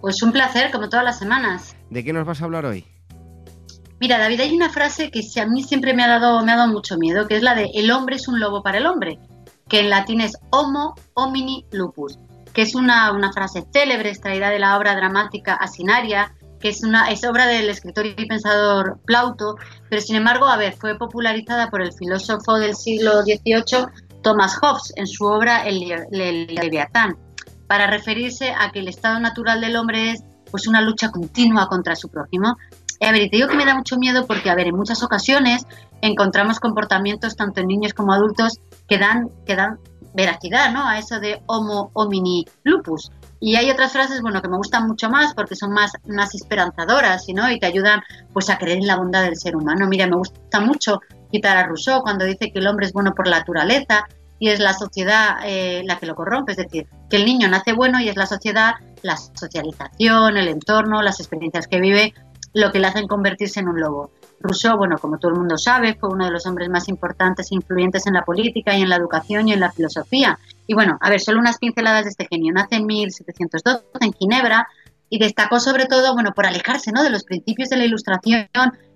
Pues 0.00 0.24
un 0.24 0.32
placer, 0.32 0.72
como 0.72 0.88
todas 0.88 1.04
las 1.04 1.20
semanas. 1.20 1.76
¿De 1.88 2.02
qué 2.02 2.12
nos 2.12 2.26
vas 2.26 2.42
a 2.42 2.46
hablar 2.46 2.66
hoy? 2.66 2.84
Mira, 4.00 4.18
David, 4.18 4.40
hay 4.40 4.52
una 4.52 4.68
frase 4.68 5.12
que 5.12 5.22
a 5.40 5.46
mí 5.46 5.62
siempre 5.62 5.94
me 5.94 6.02
ha 6.02 6.08
dado, 6.08 6.44
me 6.44 6.50
ha 6.50 6.56
dado 6.56 6.72
mucho 6.72 6.98
miedo, 6.98 7.28
que 7.28 7.36
es 7.36 7.44
la 7.44 7.54
de 7.54 7.70
el 7.74 7.92
hombre 7.92 8.16
es 8.16 8.26
un 8.26 8.40
lobo 8.40 8.64
para 8.64 8.78
el 8.78 8.86
hombre, 8.86 9.20
que 9.68 9.78
en 9.78 9.88
latín 9.88 10.20
es 10.20 10.36
homo 10.50 10.96
homini 11.14 11.64
lupus, 11.70 12.18
que 12.52 12.62
es 12.62 12.74
una, 12.74 13.12
una 13.12 13.32
frase 13.32 13.64
célebre 13.72 14.10
extraída 14.10 14.50
de 14.50 14.58
la 14.58 14.76
obra 14.76 14.96
dramática 14.96 15.54
Asinaria 15.54 16.34
que 16.62 16.68
es, 16.68 16.82
una, 16.82 17.10
es 17.10 17.24
obra 17.24 17.46
del 17.46 17.68
escritor 17.68 18.06
y 18.06 18.14
pensador 18.14 18.98
Plauto, 19.04 19.56
pero 19.90 20.00
sin 20.00 20.16
embargo, 20.16 20.46
a 20.46 20.56
ver, 20.56 20.72
fue 20.74 20.96
popularizada 20.96 21.68
por 21.68 21.82
el 21.82 21.92
filósofo 21.92 22.54
del 22.54 22.76
siglo 22.76 23.22
XVIII 23.22 23.88
Thomas 24.22 24.56
Hobbes 24.56 24.92
en 24.96 25.06
su 25.08 25.24
obra 25.26 25.66
El, 25.66 25.80
Leviatán, 26.10 27.18
para 27.66 27.88
referirse 27.88 28.52
a 28.52 28.70
que 28.70 28.78
el 28.78 28.88
estado 28.88 29.18
natural 29.18 29.60
del 29.60 29.76
hombre 29.76 30.12
es 30.12 30.22
pues 30.50 30.66
una 30.68 30.80
lucha 30.80 31.10
continua 31.10 31.66
contra 31.66 31.96
su 31.96 32.08
prójimo. 32.08 32.56
a 33.00 33.12
ver, 33.12 33.22
y 33.22 33.30
te 33.30 33.38
digo 33.38 33.48
que 33.48 33.56
me 33.56 33.64
da 33.66 33.74
mucho 33.74 33.98
miedo 33.98 34.26
porque, 34.26 34.48
a 34.48 34.54
ver, 34.54 34.68
en 34.68 34.76
muchas 34.76 35.02
ocasiones 35.02 35.66
encontramos 36.00 36.60
comportamientos, 36.60 37.36
tanto 37.36 37.60
en 37.60 37.66
niños 37.66 37.94
como 37.94 38.12
adultos, 38.12 38.60
que 38.86 38.98
dan, 38.98 39.30
que 39.46 39.56
dan 39.56 39.78
veracidad 40.14 40.72
¿no? 40.72 40.86
a 40.86 40.98
eso 40.98 41.18
de 41.18 41.42
homo 41.46 41.90
homini 41.94 42.44
lupus. 42.64 43.10
Y 43.44 43.56
hay 43.56 43.68
otras 43.72 43.90
frases, 43.90 44.22
bueno, 44.22 44.40
que 44.40 44.46
me 44.46 44.56
gustan 44.56 44.86
mucho 44.86 45.10
más 45.10 45.34
porque 45.34 45.56
son 45.56 45.72
más, 45.72 45.90
más 46.06 46.32
esperanzadoras, 46.32 47.26
¿no? 47.34 47.50
Y 47.50 47.58
te 47.58 47.66
ayudan, 47.66 48.00
pues, 48.32 48.48
a 48.48 48.56
creer 48.56 48.78
en 48.78 48.86
la 48.86 48.94
bondad 48.94 49.24
del 49.24 49.36
ser 49.36 49.56
humano. 49.56 49.88
Mira, 49.88 50.06
me 50.06 50.14
gusta 50.14 50.60
mucho 50.60 51.00
citar 51.32 51.56
a 51.56 51.66
Rousseau 51.66 52.02
cuando 52.02 52.24
dice 52.24 52.52
que 52.52 52.60
el 52.60 52.68
hombre 52.68 52.86
es 52.86 52.92
bueno 52.92 53.14
por 53.16 53.26
la 53.26 53.38
naturaleza 53.38 54.06
y 54.38 54.50
es 54.50 54.60
la 54.60 54.74
sociedad 54.74 55.38
eh, 55.44 55.82
la 55.84 55.98
que 55.98 56.06
lo 56.06 56.14
corrompe. 56.14 56.52
Es 56.52 56.58
decir, 56.58 56.86
que 57.10 57.16
el 57.16 57.24
niño 57.24 57.48
nace 57.48 57.72
bueno 57.72 57.98
y 58.00 58.08
es 58.08 58.16
la 58.16 58.26
sociedad, 58.26 58.74
la 59.02 59.16
socialización, 59.16 60.36
el 60.36 60.46
entorno, 60.46 61.02
las 61.02 61.18
experiencias 61.18 61.66
que 61.66 61.80
vive, 61.80 62.14
lo 62.54 62.70
que 62.70 62.78
le 62.78 62.86
hacen 62.86 63.08
convertirse 63.08 63.58
en 63.58 63.66
un 63.66 63.80
lobo. 63.80 64.12
Rousseau, 64.42 64.76
bueno, 64.76 64.98
como 64.98 65.18
todo 65.18 65.32
el 65.32 65.38
mundo 65.38 65.56
sabe, 65.56 65.94
fue 65.94 66.10
uno 66.10 66.24
de 66.24 66.30
los 66.30 66.46
hombres 66.46 66.68
más 66.68 66.88
importantes 66.88 67.50
e 67.50 67.54
influyentes 67.54 68.06
en 68.06 68.14
la 68.14 68.24
política 68.24 68.76
y 68.76 68.82
en 68.82 68.88
la 68.88 68.96
educación 68.96 69.48
y 69.48 69.52
en 69.52 69.60
la 69.60 69.72
filosofía. 69.72 70.38
Y 70.66 70.74
bueno, 70.74 70.98
a 71.00 71.10
ver, 71.10 71.20
solo 71.20 71.40
unas 71.40 71.58
pinceladas 71.58 72.04
de 72.04 72.10
este 72.10 72.26
genio. 72.30 72.52
Nace 72.52 72.76
en 72.76 72.86
1712 72.86 73.84
en 74.00 74.12
Ginebra 74.12 74.66
y 75.08 75.18
destacó 75.18 75.60
sobre 75.60 75.86
todo, 75.86 76.14
bueno, 76.14 76.32
por 76.32 76.46
alejarse, 76.46 76.92
¿no? 76.92 77.02
de 77.02 77.10
los 77.10 77.24
principios 77.24 77.68
de 77.68 77.76
la 77.76 77.84
ilustración 77.84 78.48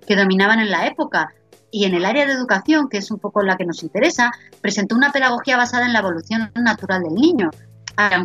que 0.07 0.17
dominaban 0.17 0.61
en 0.61 0.71
la 0.71 0.87
época. 0.87 1.33
Y 1.71 1.85
en 1.85 1.95
el 1.95 2.05
área 2.05 2.27
de 2.27 2.33
educación, 2.33 2.89
que 2.89 2.99
es 2.99 3.11
un 3.11 3.19
poco 3.19 3.43
la 3.43 3.57
que 3.57 3.67
nos 3.67 3.83
interesa, 3.83 4.33
presentó 4.61 4.97
una 4.97 5.13
pedagogía 5.13 5.57
basada 5.57 5.85
en 5.85 5.93
la 5.93 5.99
evolución 5.99 6.51
natural 6.55 7.03
del 7.03 7.15
niño, 7.15 7.51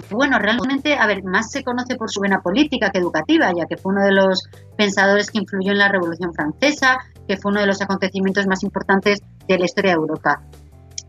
bueno, 0.10 0.38
realmente, 0.38 0.96
a 0.96 1.08
ver, 1.08 1.24
más 1.24 1.52
se 1.52 1.64
conoce 1.64 1.96
por 1.96 2.12
su 2.12 2.20
vena 2.20 2.42
política 2.42 2.92
que 2.92 3.00
educativa, 3.00 3.52
ya 3.56 3.66
que 3.66 3.78
fue 3.78 3.94
uno 3.94 4.04
de 4.04 4.12
los 4.12 4.50
pensadores 4.78 5.32
que 5.32 5.40
influyó 5.40 5.72
en 5.72 5.78
la 5.78 5.88
Revolución 5.88 6.34
Francesa, 6.34 6.98
que 7.32 7.38
fue 7.38 7.52
uno 7.52 7.62
de 7.62 7.67
los 7.67 7.82
acontecimientos 7.82 8.46
más 8.46 8.62
importantes 8.62 9.22
de 9.48 9.58
la 9.58 9.63
historia 9.63 9.91
de 9.91 9.98
Europa. 9.98 10.41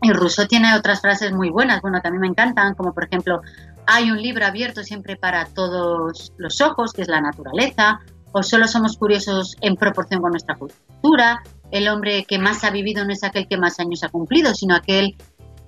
Y 0.01 0.13
Rousseau 0.13 0.47
tiene 0.47 0.73
otras 0.73 1.01
frases 1.01 1.33
muy 1.33 1.49
buenas, 1.49 1.81
bueno, 1.81 2.01
que 2.01 2.07
a 2.07 2.11
mí 2.11 2.17
me 2.17 2.27
encantan, 2.27 2.75
como 2.75 2.93
por 2.93 3.03
ejemplo, 3.03 3.41
hay 3.85 4.09
un 4.09 4.21
libro 4.21 4.45
abierto 4.45 4.83
siempre 4.83 5.17
para 5.17 5.47
todos 5.47 6.31
los 6.37 6.61
ojos, 6.61 6.93
que 6.93 7.01
es 7.01 7.09
la 7.09 7.19
naturaleza, 7.19 7.99
o 8.31 8.41
solo 8.41 8.69
somos 8.69 8.95
curiosos 8.95 9.57
en 9.59 9.75
proporción 9.75 10.21
con 10.21 10.31
nuestra 10.31 10.55
cultura, 10.55 11.43
el 11.71 11.89
hombre 11.89 12.23
que 12.25 12.39
más 12.39 12.63
ha 12.63 12.69
vivido 12.69 13.03
no 13.03 13.11
es 13.11 13.25
aquel 13.25 13.45
que 13.49 13.57
más 13.57 13.81
años 13.81 14.01
ha 14.05 14.09
cumplido, 14.09 14.55
sino 14.55 14.75
aquel 14.75 15.17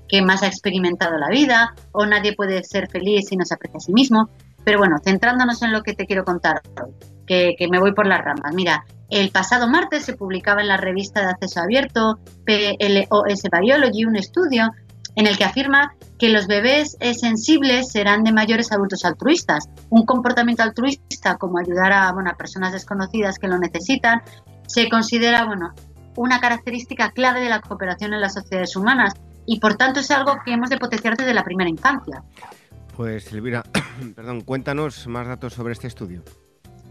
que 0.07 0.21
más 0.21 0.41
ha 0.41 0.47
experimentado 0.47 1.17
la 1.17 1.27
vida, 1.27 1.75
o 1.91 2.05
nadie 2.05 2.33
puede 2.33 2.63
ser 2.63 2.87
feliz 2.89 3.27
si 3.27 3.35
no 3.35 3.43
se 3.43 3.55
aprecia 3.55 3.77
a 3.77 3.81
sí 3.81 3.91
mismo. 3.91 4.29
Pero 4.63 4.77
bueno, 4.79 4.99
centrándonos 5.03 5.61
en 5.63 5.73
lo 5.73 5.83
que 5.83 5.93
te 5.93 6.05
quiero 6.05 6.23
contar 6.23 6.61
que, 7.27 7.55
que 7.57 7.67
me 7.67 7.77
voy 7.77 7.93
por 7.93 8.07
las 8.07 8.23
ramas. 8.23 8.53
Mira, 8.53 8.85
el 9.09 9.29
pasado 9.31 9.67
martes 9.67 10.03
se 10.03 10.13
publicaba 10.13 10.61
en 10.61 10.67
la 10.67 10.77
revista 10.77 11.21
de 11.21 11.27
acceso 11.27 11.59
abierto 11.59 12.19
PLOS 12.45 13.43
Biology 13.51 14.05
un 14.05 14.15
estudio 14.15 14.71
en 15.15 15.27
el 15.27 15.37
que 15.37 15.45
afirma 15.45 15.95
que 16.19 16.29
los 16.29 16.47
bebés 16.47 16.97
sensibles 17.13 17.91
serán 17.91 18.23
de 18.23 18.33
mayores 18.33 18.71
adultos 18.71 19.05
altruistas. 19.05 19.69
Un 19.89 20.05
comportamiento 20.05 20.63
altruista 20.63 21.37
como 21.37 21.57
ayudar 21.57 21.93
a, 21.93 22.11
bueno, 22.11 22.29
a 22.29 22.35
personas 22.35 22.73
desconocidas 22.73 23.39
que 23.39 23.47
lo 23.47 23.57
necesitan 23.57 24.21
se 24.67 24.89
considera 24.89 25.45
bueno, 25.45 25.73
una 26.15 26.39
característica 26.39 27.11
clave 27.11 27.41
de 27.41 27.49
la 27.49 27.61
cooperación 27.61 28.13
en 28.13 28.21
las 28.21 28.33
sociedades 28.33 28.75
humanas 28.75 29.13
y 29.45 29.59
por 29.59 29.75
tanto 29.75 29.99
es 29.99 30.11
algo 30.11 30.37
que 30.43 30.53
hemos 30.53 30.69
de 30.69 30.77
potenciar 30.77 31.15
desde 31.15 31.33
la 31.33 31.43
primera 31.43 31.69
infancia. 31.69 32.23
Pues 32.95 33.31
Elvira, 33.31 33.63
perdón, 34.15 34.41
cuéntanos 34.41 35.07
más 35.07 35.27
datos 35.27 35.53
sobre 35.53 35.73
este 35.73 35.87
estudio. 35.87 36.23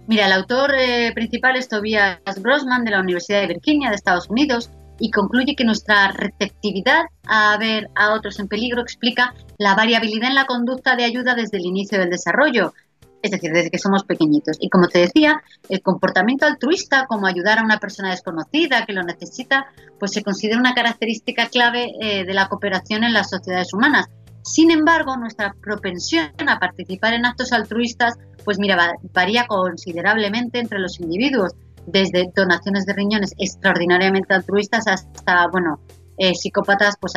Mira, 0.06 0.26
el 0.26 0.32
autor 0.32 0.74
eh, 0.76 1.12
principal 1.14 1.56
es 1.56 1.68
Tobias 1.68 2.18
Grossman 2.36 2.84
de 2.84 2.90
la 2.90 3.00
Universidad 3.00 3.40
de 3.40 3.46
Virginia 3.46 3.88
de 3.88 3.96
Estados 3.96 4.28
Unidos 4.28 4.70
y 4.98 5.10
concluye 5.10 5.56
que 5.56 5.64
nuestra 5.64 6.12
receptividad 6.12 7.04
a 7.26 7.56
ver 7.58 7.88
a 7.94 8.12
otros 8.12 8.38
en 8.38 8.48
peligro 8.48 8.82
explica 8.82 9.34
la 9.58 9.74
variabilidad 9.74 10.28
en 10.28 10.34
la 10.34 10.46
conducta 10.46 10.94
de 10.94 11.04
ayuda 11.04 11.34
desde 11.34 11.56
el 11.56 11.64
inicio 11.64 11.98
del 11.98 12.10
desarrollo, 12.10 12.74
es 13.22 13.30
decir, 13.30 13.50
desde 13.50 13.70
que 13.70 13.78
somos 13.78 14.04
pequeñitos. 14.04 14.58
Y 14.60 14.68
como 14.68 14.88
te 14.88 14.98
decía, 14.98 15.42
el 15.70 15.80
comportamiento 15.80 16.44
altruista, 16.44 17.06
como 17.06 17.26
ayudar 17.26 17.58
a 17.58 17.64
una 17.64 17.78
persona 17.78 18.10
desconocida 18.10 18.84
que 18.84 18.92
lo 18.92 19.02
necesita, 19.02 19.66
pues 19.98 20.12
se 20.12 20.22
considera 20.22 20.60
una 20.60 20.74
característica 20.74 21.48
clave 21.48 21.94
eh, 22.00 22.24
de 22.24 22.34
la 22.34 22.48
cooperación 22.48 23.04
en 23.04 23.14
las 23.14 23.30
sociedades 23.30 23.72
humanas. 23.72 24.08
Sin 24.44 24.70
embargo, 24.70 25.16
nuestra 25.16 25.54
propensión 25.62 26.30
a 26.46 26.58
participar 26.58 27.14
en 27.14 27.24
actos 27.24 27.52
altruistas, 27.52 28.14
pues 28.44 28.58
mira, 28.58 28.94
varía 29.14 29.46
considerablemente 29.46 30.58
entre 30.58 30.78
los 30.78 31.00
individuos, 31.00 31.52
desde 31.86 32.30
donaciones 32.34 32.86
de 32.86 32.92
riñones 32.92 33.34
extraordinariamente 33.38 34.34
altruistas 34.34 34.86
hasta, 34.86 35.48
bueno, 35.48 35.80
eh, 36.18 36.34
psicópatas 36.34 36.96
pues 37.00 37.14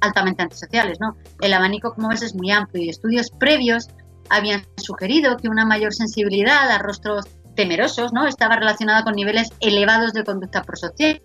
altamente 0.00 0.42
antisociales, 0.42 0.98
¿no? 1.00 1.16
El 1.40 1.52
abanico, 1.52 1.94
como 1.94 2.08
ves, 2.08 2.22
es 2.22 2.34
muy 2.34 2.50
amplio 2.50 2.82
y 2.82 2.88
estudios 2.88 3.30
previos 3.30 3.88
habían 4.28 4.64
sugerido 4.76 5.36
que 5.36 5.48
una 5.48 5.64
mayor 5.64 5.92
sensibilidad 5.92 6.70
a 6.70 6.78
rostros 6.78 7.26
temerosos, 7.54 8.12
¿no? 8.12 8.26
Estaba 8.26 8.56
relacionada 8.56 9.04
con 9.04 9.14
niveles 9.14 9.50
elevados 9.60 10.12
de 10.14 10.24
conducta 10.24 10.62
prosocial, 10.62 11.20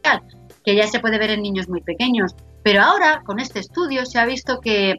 que 0.63 0.75
ya 0.75 0.87
se 0.87 0.99
puede 0.99 1.17
ver 1.17 1.31
en 1.31 1.41
niños 1.41 1.69
muy 1.69 1.81
pequeños. 1.81 2.35
Pero 2.63 2.81
ahora, 2.81 3.21
con 3.25 3.39
este 3.39 3.59
estudio, 3.59 4.05
se 4.05 4.19
ha 4.19 4.25
visto 4.25 4.59
que 4.59 4.97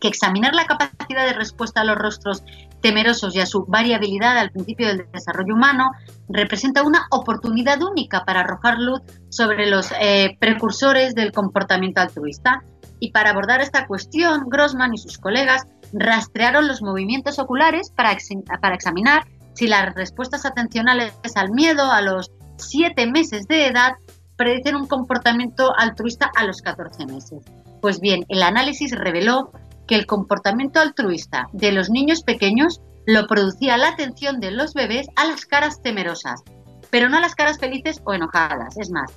que 0.00 0.08
examinar 0.08 0.54
la 0.54 0.66
capacidad 0.66 1.26
de 1.26 1.32
respuesta 1.32 1.80
a 1.80 1.84
los 1.84 1.96
rostros 1.96 2.42
temerosos 2.80 3.34
y 3.34 3.40
a 3.40 3.46
su 3.46 3.64
variabilidad 3.66 4.38
al 4.38 4.50
principio 4.50 4.88
del 4.88 5.06
desarrollo 5.12 5.54
humano 5.54 5.90
representa 6.28 6.82
una 6.82 7.06
oportunidad 7.10 7.82
única 7.82 8.24
para 8.24 8.40
arrojar 8.40 8.78
luz 8.78 9.00
sobre 9.30 9.68
los 9.68 9.92
eh, 10.00 10.36
precursores 10.40 11.14
del 11.14 11.32
comportamiento 11.32 12.00
altruista. 12.00 12.62
Y 13.00 13.12
para 13.12 13.30
abordar 13.30 13.60
esta 13.60 13.86
cuestión, 13.86 14.48
Grossman 14.48 14.94
y 14.94 14.98
sus 14.98 15.18
colegas 15.18 15.66
rastrearon 15.92 16.68
los 16.68 16.82
movimientos 16.82 17.38
oculares 17.38 17.90
para, 17.94 18.16
para 18.60 18.74
examinar 18.74 19.26
si 19.54 19.66
las 19.66 19.94
respuestas 19.94 20.44
atencionales 20.44 21.14
al 21.34 21.50
miedo 21.50 21.90
a 21.90 22.00
los 22.00 22.30
siete 22.56 23.06
meses 23.06 23.46
de 23.46 23.66
edad 23.66 23.94
predicen 24.36 24.76
un 24.76 24.86
comportamiento 24.86 25.72
altruista 25.76 26.30
a 26.36 26.44
los 26.44 26.62
14 26.62 27.06
meses. 27.06 27.44
Pues 27.80 28.00
bien, 28.00 28.24
el 28.28 28.42
análisis 28.42 28.92
reveló 28.92 29.50
que 29.88 29.96
el 29.96 30.06
comportamiento 30.06 30.78
altruista 30.78 31.48
de 31.52 31.72
los 31.72 31.90
niños 31.90 32.22
pequeños 32.22 32.80
lo 33.06 33.26
producía 33.26 33.76
la 33.78 33.88
atención 33.88 34.38
de 34.38 34.50
los 34.52 34.74
bebés 34.74 35.08
a 35.16 35.24
las 35.24 35.46
caras 35.46 35.82
temerosas, 35.82 36.42
pero 36.90 37.08
no 37.08 37.16
a 37.16 37.20
las 37.20 37.34
caras 37.34 37.58
felices 37.58 38.00
o 38.04 38.12
enojadas. 38.12 38.76
Es 38.76 38.90
más, 38.90 39.10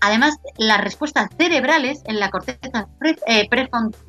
además, 0.00 0.36
las 0.56 0.80
respuestas 0.80 1.28
cerebrales 1.36 2.02
en 2.06 2.20
la 2.20 2.30
corteza 2.30 2.86
eh, 3.26 3.48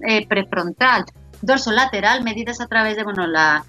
eh, 0.08 0.28
prefrontal 0.28 1.06
dorsolateral, 1.42 2.24
medidas 2.24 2.62
a 2.62 2.68
través 2.68 2.96
de 2.96 3.04
bueno, 3.04 3.28
la 3.28 3.66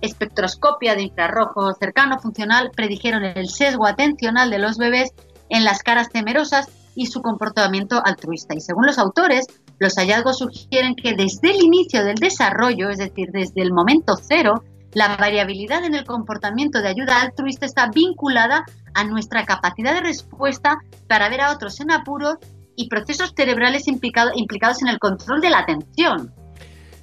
espectroscopia 0.00 0.94
de 0.94 1.02
infrarrojo 1.02 1.74
cercano 1.74 2.18
funcional, 2.18 2.70
predijeron 2.74 3.24
el 3.24 3.48
sesgo 3.48 3.86
atencional 3.86 4.50
de 4.50 4.58
los 4.58 4.78
bebés 4.78 5.10
en 5.50 5.64
las 5.64 5.82
caras 5.82 6.08
temerosas 6.08 6.68
y 6.94 7.06
su 7.06 7.20
comportamiento 7.20 8.00
altruista. 8.04 8.54
Y 8.54 8.60
según 8.60 8.86
los 8.86 8.98
autores, 8.98 9.46
los 9.80 9.94
hallazgos 9.94 10.38
sugieren 10.38 10.94
que 10.94 11.14
desde 11.14 11.50
el 11.50 11.62
inicio 11.62 12.04
del 12.04 12.16
desarrollo, 12.16 12.90
es 12.90 12.98
decir, 12.98 13.30
desde 13.32 13.62
el 13.62 13.72
momento 13.72 14.14
cero, 14.16 14.62
la 14.92 15.16
variabilidad 15.16 15.84
en 15.84 15.94
el 15.94 16.04
comportamiento 16.04 16.82
de 16.82 16.88
ayuda 16.88 17.22
altruista 17.22 17.64
está 17.64 17.90
vinculada 17.90 18.64
a 18.92 19.04
nuestra 19.04 19.46
capacidad 19.46 19.94
de 19.94 20.02
respuesta 20.02 20.78
para 21.08 21.30
ver 21.30 21.40
a 21.40 21.52
otros 21.52 21.80
en 21.80 21.92
apuros 21.92 22.36
y 22.76 22.88
procesos 22.88 23.32
cerebrales 23.34 23.88
implicados 23.88 24.82
en 24.82 24.88
el 24.88 24.98
control 24.98 25.40
de 25.40 25.50
la 25.50 25.60
atención. 25.60 26.34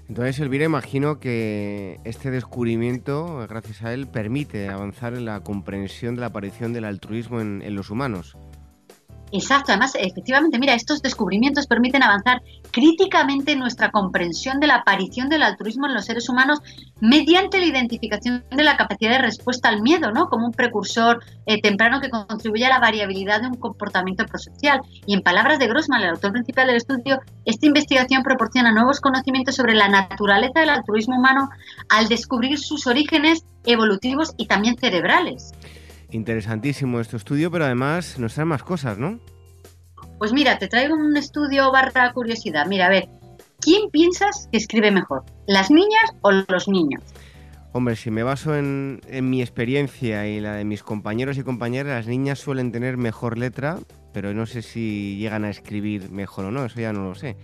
Entonces, 0.08 0.40
Elvira, 0.40 0.66
imagino 0.66 1.20
que 1.20 2.00
este 2.04 2.30
descubrimiento, 2.30 3.46
gracias 3.50 3.82
a 3.84 3.92
él, 3.92 4.08
permite 4.08 4.70
avanzar 4.70 5.16
en 5.16 5.26
la 5.26 5.40
comprensión 5.40 6.14
de 6.14 6.22
la 6.22 6.28
aparición 6.28 6.74
del 6.74 6.86
altruismo 6.86 7.42
en 7.42 7.76
los 7.76 7.90
humanos. 7.90 8.38
Exacto, 9.32 9.74
además, 9.74 9.94
efectivamente, 10.00 10.58
mira, 10.58 10.74
estos 10.74 11.02
descubrimientos 11.02 11.68
permiten 11.68 12.02
avanzar 12.02 12.42
críticamente 12.72 13.52
en 13.52 13.60
nuestra 13.60 13.92
comprensión 13.92 14.62
de 14.62 14.68
la 14.68 14.76
aparición 14.76 15.28
del 15.28 15.44
altruismo 15.44 15.86
en 15.86 15.96
los 15.96 16.06
seres 16.06 16.30
humanos 16.30 16.60
mediante 17.02 17.60
la 17.60 17.66
identificación 17.66 18.46
de 18.50 18.64
la 18.64 18.78
capacidad 18.78 19.12
de 19.12 19.22
respuesta 19.22 19.68
al 19.68 19.82
miedo, 19.82 20.12
¿no? 20.12 20.28
Como 20.28 20.46
un 20.46 20.54
precursor 20.54 21.22
eh, 21.46 21.62
temprano 21.62 22.00
que 22.00 22.10
contribuye 22.10 22.66
a 22.66 22.70
la 22.70 22.80
variabilidad 22.80 23.42
de 23.42 23.48
un 23.48 23.56
comportamiento 23.56 24.26
prosocial. 24.26 24.80
Y 25.06 25.14
en 25.14 25.22
palabras 25.22 25.60
de 25.60 25.68
Grossman, 25.68 26.04
el 26.04 26.10
autor 26.10 26.32
principal 26.32 26.68
del 26.68 26.78
estudio, 26.78 27.20
esta 27.44 27.66
investigación 27.66 28.24
proporciona 28.24 28.72
nuevos 28.72 29.02
conocimientos 29.02 29.56
sobre 29.56 29.76
la 29.76 29.90
naturaleza 29.90 30.62
del 30.62 30.70
altruismo 30.70 31.18
humano 31.18 31.50
al 31.90 32.08
descubrir 32.08 32.58
sus 32.60 32.88
orígenes 32.88 33.44
evolutivos 33.66 34.34
y 34.38 34.48
también 34.48 34.78
cerebrales. 34.78 35.52
Interesantísimo 36.12 37.00
este 37.00 37.18
estudio, 37.18 37.52
pero 37.52 37.66
además 37.66 38.18
nos 38.18 38.34
trae 38.34 38.46
más 38.46 38.64
cosas, 38.64 38.98
¿no? 38.98 39.20
Pues 40.20 40.34
mira, 40.34 40.58
te 40.58 40.68
traigo 40.68 40.96
un 40.96 41.16
estudio 41.18 41.72
barra 41.72 42.12
curiosidad. 42.14 42.66
Mira, 42.68 42.88
a 42.88 42.90
ver, 42.90 43.10
¿quién 43.60 43.90
piensas 43.92 44.48
que 44.52 44.58
escribe 44.58 44.92
mejor? 44.92 45.24
¿Las 45.48 45.70
niñas 45.70 46.12
o 46.22 46.32
los 46.32 46.68
niños? 46.68 47.04
Hombre, 47.74 47.96
si 47.96 48.10
me 48.10 48.24
baso 48.24 48.56
en, 48.56 49.02
en, 49.08 49.30
mi 49.30 49.42
experiencia 49.42 50.28
y 50.28 50.40
la 50.40 50.54
de 50.54 50.64
mis 50.64 50.82
compañeros 50.82 51.38
y 51.38 51.44
compañeras, 51.44 51.98
las 51.98 52.08
niñas 52.08 52.40
suelen 52.40 52.72
tener 52.72 52.98
mejor 52.98 53.38
letra, 53.38 53.78
pero 54.14 54.34
no 54.34 54.46
sé 54.46 54.62
si 54.62 55.18
llegan 55.18 55.44
a 55.44 55.50
escribir 55.50 56.10
mejor 56.10 56.46
o 56.46 56.52
no, 56.52 56.66
eso 56.66 56.80
ya 56.80 56.94
no 56.94 57.04
lo 57.04 57.14
sé. 57.14 57.38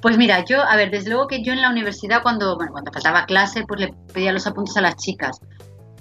Pues 0.00 0.16
mira, 0.16 0.44
yo, 0.44 0.62
a 0.62 0.76
ver, 0.76 0.90
desde 0.90 1.10
luego 1.10 1.26
que 1.26 1.42
yo 1.42 1.52
en 1.52 1.60
la 1.60 1.70
universidad 1.70 2.22
cuando, 2.22 2.56
bueno, 2.56 2.72
cuando 2.72 2.92
faltaba 2.92 3.26
clase, 3.26 3.64
pues 3.66 3.80
le 3.80 3.94
pedía 4.12 4.32
los 4.32 4.46
apuntes 4.46 4.76
a 4.76 4.80
las 4.80 4.96
chicas. 4.96 5.40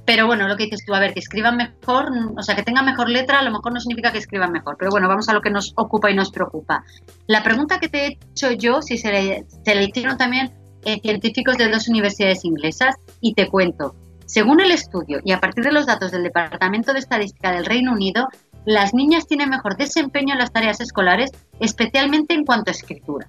Pero 0.10 0.26
bueno, 0.26 0.48
lo 0.48 0.58
que 0.58 0.64
dices 0.64 0.84
tú, 0.84 0.96
a 0.96 1.00
ver, 1.00 1.14
que 1.14 1.20
escriban 1.20 1.56
mejor, 1.56 2.12
o 2.36 2.42
sea, 2.42 2.56
que 2.56 2.64
tengan 2.64 2.84
mejor 2.84 3.10
letra, 3.10 3.42
a 3.42 3.44
lo 3.44 3.52
mejor 3.52 3.72
no 3.74 3.80
significa 3.80 4.12
que 4.12 4.18
escriban 4.18 4.52
mejor. 4.52 4.76
Pero 4.76 4.90
bueno, 4.90 5.08
vamos 5.08 5.30
a 5.30 5.34
lo 5.34 5.42
que 5.42 5.52
nos 5.52 5.72
ocupa 5.76 6.10
y 6.10 6.16
nos 6.16 6.32
preocupa. 6.32 6.84
La 7.28 7.44
pregunta 7.44 7.80
que 7.80 7.90
te 7.90 8.08
he 8.08 8.08
hecho 8.08 8.50
yo, 8.50 8.82
si 8.82 8.98
se 8.98 9.12
le, 9.12 9.46
hicieron 9.84 10.18
también 10.18 10.52
eh, 10.84 11.00
científicos 11.00 11.58
de 11.58 11.70
dos 11.70 11.88
universidades 11.88 12.44
inglesas, 12.44 12.96
y 13.22 13.36
te 13.36 13.50
cuento. 13.50 13.94
Según 14.26 14.62
el 14.62 14.72
estudio 14.72 15.20
y 15.24 15.32
a 15.32 15.40
partir 15.40 15.64
de 15.64 15.74
los 15.74 15.86
datos 15.86 16.10
del 16.10 16.24
Departamento 16.24 16.92
de 16.92 16.98
Estadística 16.98 17.52
del 17.52 17.66
Reino 17.66 17.92
Unido, 17.92 18.30
las 18.66 18.96
niñas 18.96 19.28
tienen 19.28 19.52
mejor 19.52 19.78
desempeño 19.78 20.34
en 20.34 20.40
las 20.40 20.52
tareas 20.52 20.82
escolares, 20.82 21.30
especialmente 21.60 22.34
en 22.34 22.46
cuanto 22.46 22.72
a 22.72 22.74
escritura. 22.74 23.28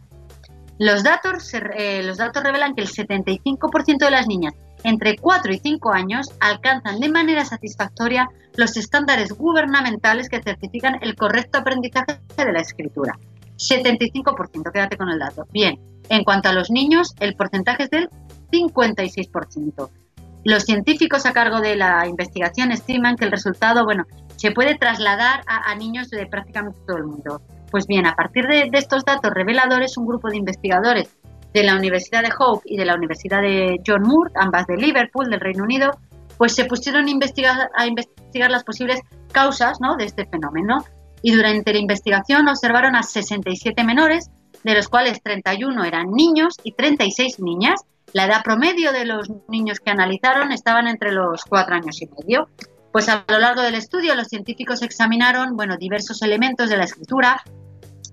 Los 0.80 1.02
datos, 1.02 1.52
eh, 1.52 2.02
los 2.02 2.16
datos 2.16 2.42
revelan 2.42 2.74
que 2.74 2.80
el 2.80 2.88
75% 2.88 3.98
de 3.98 4.10
las 4.10 4.26
niñas 4.26 4.54
entre 4.82 5.14
4 5.18 5.52
y 5.52 5.58
5 5.58 5.92
años 5.92 6.32
alcanzan 6.40 7.00
de 7.00 7.10
manera 7.10 7.44
satisfactoria 7.44 8.30
los 8.56 8.78
estándares 8.78 9.30
gubernamentales 9.32 10.30
que 10.30 10.42
certifican 10.42 10.96
el 11.02 11.16
correcto 11.16 11.58
aprendizaje 11.58 12.18
de 12.34 12.50
la 12.50 12.60
escritura. 12.60 13.18
75%, 13.58 14.72
quédate 14.72 14.96
con 14.96 15.10
el 15.10 15.18
dato. 15.18 15.46
Bien, 15.52 15.78
en 16.08 16.24
cuanto 16.24 16.48
a 16.48 16.54
los 16.54 16.70
niños, 16.70 17.14
el 17.20 17.36
porcentaje 17.36 17.82
es 17.82 17.90
del 17.90 18.08
56%. 18.50 19.90
Los 20.44 20.62
científicos 20.62 21.26
a 21.26 21.34
cargo 21.34 21.60
de 21.60 21.76
la 21.76 22.06
investigación 22.06 22.72
estiman 22.72 23.16
que 23.16 23.26
el 23.26 23.32
resultado, 23.32 23.84
bueno, 23.84 24.06
se 24.36 24.52
puede 24.52 24.78
trasladar 24.78 25.42
a, 25.46 25.70
a 25.70 25.74
niños 25.74 26.08
de 26.08 26.24
prácticamente 26.24 26.80
todo 26.86 26.96
el 26.96 27.04
mundo. 27.04 27.42
Pues 27.70 27.86
bien, 27.86 28.06
a 28.06 28.16
partir 28.16 28.46
de, 28.46 28.68
estos 28.72 29.04
datos 29.04 29.32
reveladores, 29.32 29.96
un 29.96 30.06
grupo 30.06 30.28
de 30.28 30.36
investigadores 30.36 31.16
de 31.54 31.62
la 31.62 31.76
Universidad 31.76 32.22
de 32.22 32.32
Hope 32.36 32.62
y 32.64 32.76
de 32.76 32.84
la 32.84 32.94
Universidad 32.94 33.42
de 33.42 33.80
John 33.86 34.02
Moore, 34.02 34.32
ambas 34.34 34.66
de 34.66 34.76
Liverpool, 34.76 35.30
del 35.30 35.40
Reino 35.40 35.64
Unido, 35.64 35.92
pues 36.36 36.54
se 36.54 36.64
pusieron 36.64 37.06
a 37.06 37.10
investigar, 37.10 37.70
las 38.50 38.64
posibles 38.64 39.00
causas 39.30 39.80
¿no? 39.80 39.96
de 39.96 40.04
este 40.04 40.26
fenómeno. 40.26 40.84
Y 41.22 41.32
durante 41.32 41.72
la 41.72 41.78
investigación 41.78 42.48
observaron 42.48 42.96
a 42.96 43.02
67 43.02 43.84
menores, 43.84 44.30
de 44.64 44.74
los 44.74 44.88
cuales 44.88 45.22
31 45.22 45.84
eran 45.84 46.10
niños 46.12 46.54
y 46.64 46.72
36 46.72 47.40
niñas. 47.40 47.82
La 48.12 48.24
edad 48.24 48.42
promedio 48.42 48.92
de 48.92 49.04
los 49.04 49.30
niños 49.48 49.80
que 49.80 49.90
analizaron 49.90 50.50
estaban 50.50 50.88
entre 50.88 51.12
los 51.12 51.44
4 51.44 51.74
años 51.74 52.00
y 52.00 52.06
medio. 52.06 52.48
Pues 52.92 53.08
a 53.08 53.24
lo 53.28 53.38
largo 53.38 53.62
del 53.62 53.74
estudio 53.74 54.14
los 54.14 54.28
científicos 54.28 54.82
examinaron 54.82 55.56
bueno, 55.56 55.76
diversos 55.76 56.22
elementos 56.22 56.70
de 56.70 56.76
la 56.76 56.84
escritura, 56.84 57.40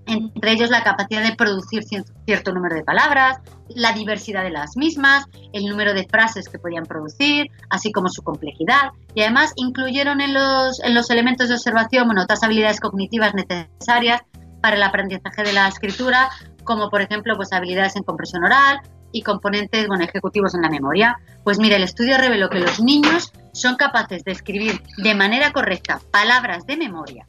entre 0.08 0.52
ellos 0.52 0.70
la 0.70 0.82
capacidad 0.82 1.22
de 1.22 1.36
producir 1.36 1.84
cierto 2.24 2.52
número 2.52 2.74
de 2.74 2.82
palabras, 2.82 3.38
la 3.68 3.92
diversidad 3.92 4.42
de 4.42 4.50
las 4.50 4.76
mismas, 4.76 5.26
el 5.52 5.66
número 5.66 5.92
de 5.94 6.06
frases 6.08 6.48
que 6.48 6.58
podían 6.58 6.84
producir, 6.84 7.50
así 7.70 7.92
como 7.92 8.08
su 8.08 8.22
complejidad. 8.22 8.90
Y 9.14 9.20
además 9.20 9.52
incluyeron 9.56 10.20
en 10.20 10.34
los, 10.34 10.82
en 10.82 10.94
los 10.94 11.10
elementos 11.10 11.48
de 11.48 11.54
observación 11.54 12.06
bueno, 12.06 12.22
otras 12.22 12.42
habilidades 12.42 12.80
cognitivas 12.80 13.34
necesarias 13.34 14.22
para 14.62 14.76
el 14.76 14.82
aprendizaje 14.82 15.42
de 15.42 15.52
la 15.52 15.68
escritura, 15.68 16.30
como 16.64 16.90
por 16.90 17.02
ejemplo 17.02 17.36
pues, 17.36 17.52
habilidades 17.52 17.96
en 17.96 18.02
compresión 18.02 18.44
oral 18.44 18.80
y 19.12 19.22
componentes 19.22 19.86
bueno, 19.88 20.04
ejecutivos 20.04 20.54
en 20.54 20.62
la 20.62 20.70
memoria. 20.70 21.18
Pues 21.44 21.58
mire, 21.58 21.76
el 21.76 21.82
estudio 21.82 22.18
reveló 22.18 22.48
que 22.48 22.60
los 22.60 22.80
niños 22.80 23.32
son 23.52 23.76
capaces 23.76 24.24
de 24.24 24.32
escribir 24.32 24.82
de 24.98 25.14
manera 25.14 25.52
correcta 25.52 26.00
palabras 26.10 26.66
de 26.66 26.76
memoria, 26.76 27.26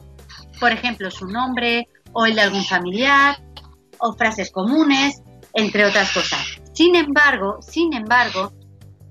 por 0.60 0.72
ejemplo, 0.72 1.10
su 1.10 1.26
nombre 1.26 1.88
o 2.12 2.26
el 2.26 2.34
de 2.34 2.42
algún 2.42 2.64
familiar 2.64 3.36
o 3.98 4.12
frases 4.14 4.50
comunes, 4.50 5.22
entre 5.54 5.84
otras 5.84 6.12
cosas. 6.12 6.40
Sin 6.72 6.96
embargo, 6.96 7.58
sin 7.60 7.92
embargo, 7.92 8.52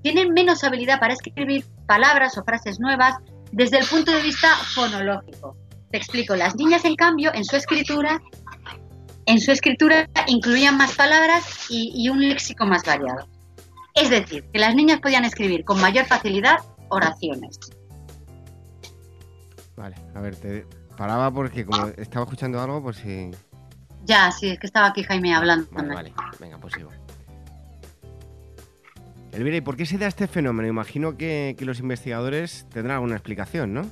tienen 0.02 0.32
menos 0.32 0.64
habilidad 0.64 0.98
para 0.98 1.14
escribir 1.14 1.64
palabras 1.86 2.36
o 2.38 2.44
frases 2.44 2.80
nuevas 2.80 3.16
desde 3.52 3.78
el 3.78 3.86
punto 3.86 4.12
de 4.12 4.22
vista 4.22 4.48
fonológico. 4.74 5.56
Te 5.90 5.98
explico, 5.98 6.36
las 6.36 6.56
niñas 6.56 6.84
en 6.84 6.96
cambio 6.96 7.32
en 7.34 7.44
su 7.44 7.56
escritura 7.56 8.20
en 9.26 9.40
su 9.40 9.52
escritura 9.52 10.08
incluían 10.26 10.76
más 10.76 10.94
palabras 10.96 11.66
y, 11.68 11.92
y 11.94 12.08
un 12.08 12.20
léxico 12.20 12.66
más 12.66 12.82
variado. 12.84 13.28
Es 13.94 14.10
decir, 14.10 14.44
que 14.52 14.58
las 14.58 14.74
niñas 14.74 15.00
podían 15.00 15.24
escribir 15.24 15.64
con 15.64 15.80
mayor 15.80 16.06
facilidad 16.06 16.58
oraciones. 16.88 17.58
Vale, 19.76 19.94
a 20.14 20.20
ver, 20.20 20.36
te 20.36 20.66
paraba 21.00 21.30
porque 21.30 21.64
como 21.64 21.86
estaba 21.96 22.24
escuchando 22.26 22.60
algo, 22.60 22.82
pues 22.82 22.98
si... 22.98 23.30
Ya, 24.04 24.30
sí, 24.30 24.50
es 24.50 24.58
que 24.58 24.66
estaba 24.66 24.88
aquí 24.88 25.02
Jaime 25.02 25.34
hablando. 25.34 25.66
Vale, 25.72 25.94
vale, 25.94 26.12
venga, 26.38 26.58
pues 26.58 26.74
sigo. 26.74 26.90
Elvira, 29.32 29.56
¿y 29.56 29.60
por 29.62 29.78
qué 29.78 29.86
se 29.86 29.96
da 29.96 30.06
este 30.08 30.26
fenómeno? 30.26 30.68
Imagino 30.68 31.16
que, 31.16 31.56
los 31.60 31.78
investigadores 31.78 32.66
tendrán 32.70 32.96
alguna 32.96 33.14
explicación, 33.14 33.72
¿no? 33.72 33.90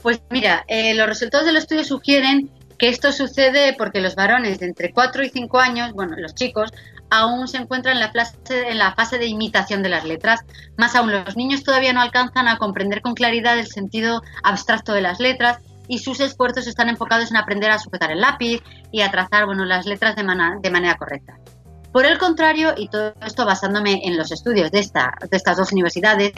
Pues 0.00 0.22
mira, 0.30 0.64
eh, 0.66 0.94
los 0.94 1.06
resultados 1.06 1.44
del 1.44 1.58
estudio 1.58 1.84
sugieren 1.84 2.50
que 2.78 2.88
esto 2.88 3.12
sucede 3.12 3.74
porque 3.76 4.00
los 4.00 4.14
varones 4.14 4.60
de 4.60 4.66
entre 4.66 4.94
4 4.94 5.22
y 5.22 5.28
5 5.28 5.58
años, 5.58 5.92
bueno, 5.92 6.16
los 6.16 6.34
chicos, 6.34 6.72
aún 7.10 7.48
se 7.48 7.58
encuentran 7.58 7.96
en 7.96 8.00
la, 8.00 8.12
fase, 8.12 8.70
en 8.70 8.78
la 8.78 8.94
fase 8.94 9.18
de 9.18 9.26
imitación 9.26 9.82
de 9.82 9.90
las 9.90 10.06
letras. 10.06 10.40
Más 10.78 10.96
aún, 10.96 11.12
los 11.12 11.36
niños 11.36 11.64
todavía 11.64 11.92
no 11.92 12.00
alcanzan 12.00 12.48
a 12.48 12.56
comprender 12.56 13.02
con 13.02 13.12
claridad 13.12 13.58
el 13.58 13.66
sentido 13.66 14.22
abstracto 14.42 14.94
de 14.94 15.02
las 15.02 15.20
letras 15.20 15.58
y 15.90 15.98
sus 15.98 16.20
esfuerzos 16.20 16.68
están 16.68 16.88
enfocados 16.88 17.30
en 17.30 17.36
aprender 17.36 17.70
a 17.70 17.78
sujetar 17.78 18.12
el 18.12 18.20
lápiz 18.20 18.62
y 18.92 19.00
a 19.02 19.10
trazar 19.10 19.44
bueno, 19.44 19.64
las 19.64 19.86
letras 19.86 20.14
de, 20.14 20.22
de 20.22 20.70
manera 20.70 20.94
correcta. 20.96 21.36
Por 21.92 22.06
el 22.06 22.16
contrario, 22.18 22.74
y 22.76 22.88
todo 22.88 23.12
esto 23.26 23.44
basándome 23.44 24.00
en 24.04 24.16
los 24.16 24.30
estudios 24.30 24.70
de, 24.70 24.78
esta, 24.78 25.12
de 25.28 25.36
estas 25.36 25.56
dos 25.56 25.72
universidades, 25.72 26.32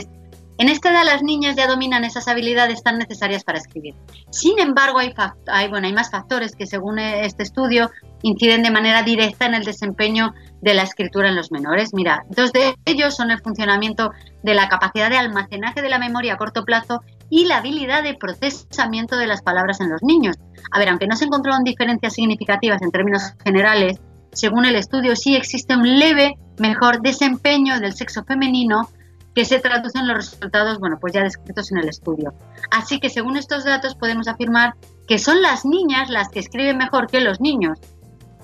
en 0.63 0.69
esta 0.69 0.93
edad 0.93 1.05
las 1.05 1.25
niñas 1.25 1.57
ya 1.57 1.67
dominan 1.67 2.05
esas 2.05 2.29
habilidades 2.29 2.85
tan 2.85 2.97
necesarias 2.97 3.43
para 3.43 3.59
escribir. 3.59 3.97
Sin 4.31 4.61
embargo, 4.61 5.01
hay, 5.01 5.13
hay, 5.49 5.69
bueno, 5.69 5.89
hay 5.89 5.93
más 5.93 6.13
factores 6.13 6.55
que 6.55 6.69
según 6.69 7.01
este 7.01 7.43
estudio 7.43 7.91
inciden 8.23 8.63
de 8.63 8.71
manera 8.71 9.03
directa 9.03 9.47
en 9.47 9.55
el 9.55 9.65
desempeño 9.65 10.35
de 10.61 10.75
la 10.75 10.85
escritura 10.85 11.31
en 11.31 11.35
los 11.35 11.51
menores. 11.51 11.93
Mira, 11.93 12.25
dos 12.31 12.53
de 12.53 12.77
ellos 12.85 13.17
son 13.17 13.33
el 13.33 13.41
funcionamiento 13.41 14.13
de 14.45 14.55
la 14.55 14.69
capacidad 14.69 15.11
de 15.11 15.19
almacenaje 15.19 15.83
de 15.83 15.89
la 15.89 15.99
memoria 15.99 16.35
a 16.35 16.37
corto 16.37 16.65
plazo 16.65 17.03
y 17.29 17.47
la 17.47 17.57
habilidad 17.57 18.05
de 18.05 18.15
procesamiento 18.15 19.17
de 19.17 19.27
las 19.27 19.43
palabras 19.43 19.81
en 19.81 19.91
los 19.91 20.05
niños. 20.05 20.37
A 20.71 20.79
ver, 20.79 20.91
aunque 20.91 21.09
no 21.09 21.17
se 21.17 21.25
encontraron 21.25 21.65
diferencias 21.65 22.15
significativas 22.15 22.81
en 22.83 22.93
términos 22.93 23.35
generales, 23.45 23.99
según 24.31 24.65
el 24.65 24.77
estudio 24.77 25.17
sí 25.17 25.35
existe 25.35 25.75
un 25.75 25.99
leve 25.99 26.37
mejor 26.59 27.03
desempeño 27.03 27.81
del 27.81 27.95
sexo 27.95 28.23
femenino 28.23 28.89
que 29.35 29.45
se 29.45 29.61
traducen 29.61 30.07
los 30.07 30.17
resultados, 30.17 30.79
bueno, 30.79 30.99
pues 31.01 31.13
ya 31.13 31.23
descritos 31.23 31.73
en 31.73 31.79
el 31.79 31.89
estudio. 31.89 32.35
Así 32.71 33.01
que 33.01 33.09
según 33.09 33.37
estos 33.37 33.65
datos 33.65 33.95
podemos 33.95 34.29
afirmar 34.29 34.75
que 35.07 35.19
son 35.19 35.43
las 35.43 35.65
niñas 35.65 36.11
las 36.11 36.29
que 36.29 36.41
escriben 36.41 36.79
mejor 36.79 37.07
que 37.07 37.21
los 37.21 37.41
niños. 37.41 37.79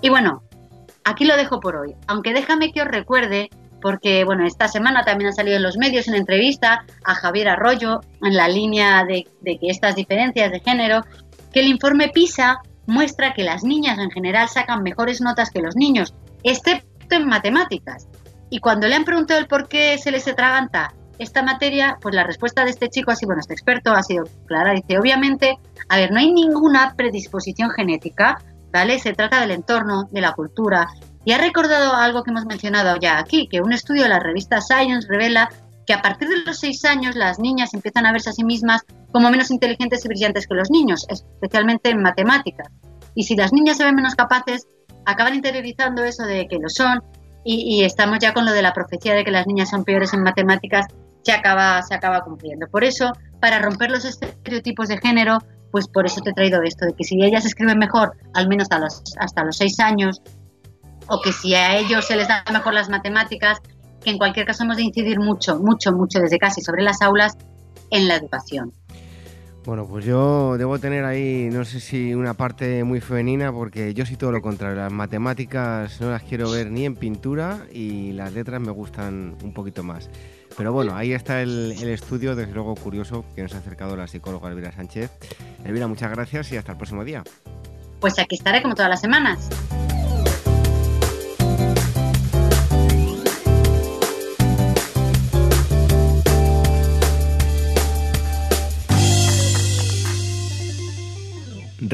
Y 0.00 0.08
bueno, 0.08 0.42
aquí 1.04 1.24
lo 1.24 1.36
dejo 1.36 1.60
por 1.60 1.76
hoy, 1.76 1.94
aunque 2.06 2.32
déjame 2.32 2.72
que 2.72 2.82
os 2.82 2.88
recuerde, 2.88 3.50
porque 3.80 4.24
bueno, 4.24 4.46
esta 4.46 4.68
semana 4.68 5.04
también 5.04 5.30
ha 5.30 5.32
salido 5.32 5.56
en 5.56 5.62
los 5.62 5.76
medios 5.76 6.08
una 6.08 6.16
entrevista 6.16 6.84
a 7.04 7.14
Javier 7.14 7.48
Arroyo 7.48 8.00
en 8.22 8.36
la 8.36 8.48
línea 8.48 9.04
de, 9.04 9.28
de 9.40 9.58
que 9.58 9.70
estas 9.70 9.94
diferencias 9.94 10.50
de 10.50 10.60
género, 10.60 11.04
que 11.52 11.60
el 11.60 11.68
informe 11.68 12.08
PISA 12.08 12.60
muestra 12.86 13.34
que 13.34 13.44
las 13.44 13.62
niñas 13.62 13.98
en 13.98 14.10
general 14.10 14.48
sacan 14.48 14.82
mejores 14.82 15.20
notas 15.20 15.50
que 15.50 15.60
los 15.60 15.76
niños, 15.76 16.14
excepto 16.42 16.88
en 17.16 17.26
matemáticas. 17.26 18.07
Y 18.50 18.60
cuando 18.60 18.88
le 18.88 18.94
han 18.94 19.04
preguntado 19.04 19.40
el 19.40 19.46
por 19.46 19.68
qué 19.68 19.98
se 19.98 20.10
les 20.10 20.26
atraganta 20.26 20.94
esta 21.18 21.42
materia, 21.42 21.98
pues 22.00 22.14
la 22.14 22.24
respuesta 22.24 22.64
de 22.64 22.70
este 22.70 22.88
chico, 22.88 23.10
así 23.10 23.26
bueno, 23.26 23.40
este 23.40 23.52
experto 23.52 23.92
ha 23.92 24.02
sido 24.02 24.24
clara. 24.46 24.72
Dice, 24.72 24.98
obviamente, 24.98 25.58
a 25.88 25.96
ver, 25.96 26.12
no 26.12 26.18
hay 26.18 26.32
ninguna 26.32 26.94
predisposición 26.96 27.70
genética, 27.70 28.40
¿vale? 28.72 28.98
Se 28.98 29.12
trata 29.12 29.40
del 29.40 29.50
entorno, 29.50 30.08
de 30.10 30.20
la 30.20 30.32
cultura. 30.32 30.88
Y 31.24 31.32
ha 31.32 31.38
recordado 31.38 31.94
algo 31.94 32.22
que 32.22 32.30
hemos 32.30 32.46
mencionado 32.46 32.96
ya 32.98 33.18
aquí, 33.18 33.48
que 33.48 33.60
un 33.60 33.72
estudio 33.72 34.04
de 34.04 34.08
la 34.08 34.20
revista 34.20 34.60
Science 34.60 35.08
revela 35.08 35.50
que 35.86 35.94
a 35.94 36.02
partir 36.02 36.28
de 36.28 36.44
los 36.44 36.58
seis 36.58 36.84
años 36.84 37.16
las 37.16 37.38
niñas 37.38 37.74
empiezan 37.74 38.06
a 38.06 38.12
verse 38.12 38.30
a 38.30 38.32
sí 38.32 38.44
mismas 38.44 38.82
como 39.10 39.30
menos 39.30 39.50
inteligentes 39.50 40.04
y 40.04 40.08
brillantes 40.08 40.46
que 40.46 40.54
los 40.54 40.70
niños, 40.70 41.06
especialmente 41.08 41.90
en 41.90 42.02
matemáticas. 42.02 42.68
Y 43.14 43.24
si 43.24 43.34
las 43.34 43.52
niñas 43.52 43.78
se 43.78 43.84
ven 43.84 43.94
menos 43.94 44.14
capaces, 44.14 44.68
acaban 45.06 45.34
interiorizando 45.34 46.04
eso 46.04 46.24
de 46.24 46.46
que 46.46 46.58
lo 46.58 46.68
son 46.68 47.02
y, 47.50 47.82
estamos 47.82 48.18
ya 48.18 48.34
con 48.34 48.44
lo 48.44 48.52
de 48.52 48.60
la 48.60 48.74
profecía 48.74 49.14
de 49.14 49.24
que 49.24 49.30
las 49.30 49.46
niñas 49.46 49.70
son 49.70 49.82
peores 49.82 50.12
en 50.12 50.22
matemáticas, 50.22 50.86
se 51.22 51.32
acaba, 51.32 51.82
se 51.82 51.94
acaba 51.94 52.20
cumpliendo. 52.20 52.66
Por 52.68 52.84
eso, 52.84 53.12
para 53.40 53.58
romper 53.58 53.90
los 53.90 54.04
estereotipos 54.04 54.88
de 54.88 54.98
género, 54.98 55.38
pues 55.70 55.88
por 55.88 56.04
eso 56.04 56.20
te 56.20 56.30
he 56.30 56.32
traído 56.34 56.62
esto, 56.62 56.84
de 56.84 56.92
que 56.92 57.04
si 57.04 57.22
ellas 57.24 57.46
escriben 57.46 57.78
mejor, 57.78 58.12
al 58.34 58.48
menos 58.48 58.64
hasta 58.64 58.78
los, 58.78 59.02
hasta 59.18 59.44
los 59.44 59.56
seis 59.56 59.80
años, 59.80 60.20
o 61.06 61.22
que 61.22 61.32
si 61.32 61.54
a 61.54 61.78
ellos 61.78 62.06
se 62.06 62.16
les 62.16 62.28
da 62.28 62.44
mejor 62.52 62.74
las 62.74 62.90
matemáticas, 62.90 63.60
que 64.02 64.10
en 64.10 64.18
cualquier 64.18 64.44
caso 64.44 64.64
hemos 64.64 64.76
de 64.76 64.82
incidir 64.82 65.18
mucho, 65.18 65.58
mucho, 65.58 65.92
mucho 65.92 66.20
desde 66.20 66.38
casi 66.38 66.60
sobre 66.60 66.82
las 66.82 67.00
aulas 67.00 67.38
en 67.90 68.08
la 68.08 68.16
educación. 68.16 68.74
Bueno, 69.68 69.86
pues 69.86 70.06
yo 70.06 70.56
debo 70.56 70.78
tener 70.78 71.04
ahí, 71.04 71.50
no 71.52 71.62
sé 71.62 71.78
si 71.80 72.14
una 72.14 72.32
parte 72.32 72.84
muy 72.84 73.02
femenina, 73.02 73.52
porque 73.52 73.92
yo 73.92 74.06
sí 74.06 74.16
todo 74.16 74.32
lo 74.32 74.40
contrario. 74.40 74.76
Las 74.78 74.90
matemáticas 74.90 76.00
no 76.00 76.10
las 76.10 76.22
quiero 76.22 76.50
ver 76.50 76.70
ni 76.70 76.86
en 76.86 76.96
pintura 76.96 77.66
y 77.70 78.12
las 78.12 78.32
letras 78.32 78.62
me 78.62 78.70
gustan 78.70 79.36
un 79.42 79.52
poquito 79.52 79.82
más. 79.82 80.08
Pero 80.56 80.72
bueno, 80.72 80.96
ahí 80.96 81.12
está 81.12 81.42
el, 81.42 81.72
estudio, 81.82 82.34
desde 82.34 82.54
luego 82.54 82.76
curioso, 82.76 83.26
que 83.36 83.42
nos 83.42 83.54
ha 83.54 83.58
acercado 83.58 83.94
la 83.94 84.06
psicóloga 84.06 84.48
Elvira 84.48 84.72
Sánchez. 84.72 85.10
Elvira, 85.66 85.86
muchas 85.86 86.10
gracias 86.12 86.50
y 86.50 86.56
hasta 86.56 86.72
el 86.72 86.78
próximo 86.78 87.04
día. 87.04 87.22
Pues 88.00 88.18
aquí 88.18 88.36
estaré 88.36 88.62
como 88.62 88.74
todas 88.74 88.88
las 88.88 89.02
semanas. 89.02 89.50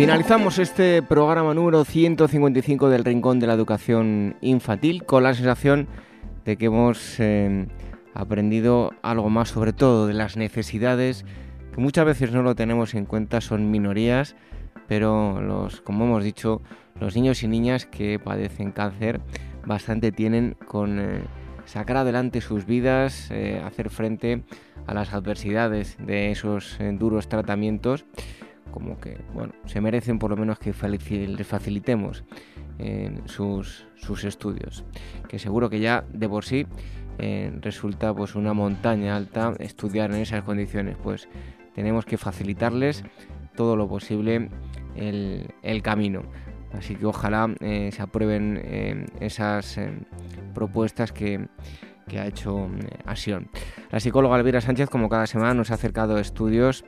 Finalizamos 0.00 0.58
este 0.58 1.02
programa 1.02 1.52
número 1.52 1.84
155 1.84 2.88
del 2.88 3.04
Rincón 3.04 3.38
de 3.38 3.46
la 3.46 3.52
Educación 3.52 4.34
Infantil 4.40 5.04
con 5.04 5.24
la 5.24 5.34
sensación 5.34 5.88
de 6.46 6.56
que 6.56 6.64
hemos 6.64 7.20
eh, 7.20 7.66
aprendido 8.14 8.92
algo 9.02 9.28
más 9.28 9.50
sobre 9.50 9.74
todo 9.74 10.06
de 10.06 10.14
las 10.14 10.38
necesidades 10.38 11.26
que 11.74 11.82
muchas 11.82 12.06
veces 12.06 12.32
no 12.32 12.42
lo 12.42 12.54
tenemos 12.54 12.94
en 12.94 13.04
cuenta, 13.04 13.42
son 13.42 13.70
minorías, 13.70 14.36
pero 14.88 15.42
los, 15.42 15.82
como 15.82 16.06
hemos 16.06 16.24
dicho, 16.24 16.62
los 16.98 17.14
niños 17.14 17.42
y 17.42 17.48
niñas 17.48 17.84
que 17.84 18.18
padecen 18.18 18.72
cáncer 18.72 19.20
bastante 19.66 20.12
tienen 20.12 20.56
con 20.66 20.98
eh, 20.98 21.20
sacar 21.66 21.98
adelante 21.98 22.40
sus 22.40 22.64
vidas, 22.64 23.30
eh, 23.30 23.62
hacer 23.62 23.90
frente 23.90 24.44
a 24.86 24.94
las 24.94 25.12
adversidades 25.12 25.98
de 25.98 26.30
esos 26.30 26.78
duros 26.98 27.28
tratamientos 27.28 28.06
como 28.70 28.98
que, 28.98 29.18
bueno, 29.34 29.52
se 29.66 29.80
merecen 29.80 30.18
por 30.18 30.30
lo 30.30 30.36
menos 30.36 30.58
que 30.58 30.72
les 30.72 31.46
facilitemos 31.46 32.24
sus, 33.26 33.86
sus, 33.96 34.24
estudios. 34.24 34.84
Que 35.28 35.38
seguro 35.38 35.68
que 35.68 35.80
ya 35.80 36.04
de 36.12 36.28
por 36.28 36.44
sí 36.44 36.66
eh, 37.22 37.52
resulta 37.60 38.14
pues 38.14 38.34
una 38.34 38.54
montaña 38.54 39.14
alta 39.14 39.52
estudiar 39.58 40.10
en 40.10 40.22
esas 40.22 40.42
condiciones. 40.42 40.96
Pues 41.02 41.28
tenemos 41.74 42.06
que 42.06 42.16
facilitarles 42.16 43.04
todo 43.56 43.76
lo 43.76 43.88
posible 43.88 44.48
el, 44.96 45.82
camino. 45.82 46.22
Así 46.72 46.96
que 46.96 47.04
ojalá 47.04 47.54
eh, 47.60 47.90
se 47.92 48.00
aprueben 48.00 48.58
eh, 48.64 49.06
esas 49.20 49.78
propuestas 50.54 51.12
que, 51.12 51.46
que 52.08 52.18
ha 52.18 52.26
hecho 52.26 52.70
Asion. 53.04 53.50
La 53.90 54.00
psicóloga 54.00 54.38
Elvira 54.38 54.62
Sánchez, 54.62 54.88
como 54.88 55.10
cada 55.10 55.26
semana, 55.26 55.52
nos 55.52 55.70
ha 55.70 55.74
acercado 55.74 56.18
estudios 56.18 56.86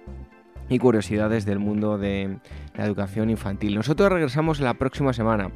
y 0.73 0.79
curiosidades 0.79 1.45
del 1.45 1.59
mundo 1.59 1.99
de 1.99 2.39
la 2.75 2.85
educación 2.85 3.29
infantil. 3.31 3.75
Nosotros 3.75 4.11
regresamos 4.11 4.61
la 4.61 4.75
próxima 4.75 5.13
semana 5.13 5.51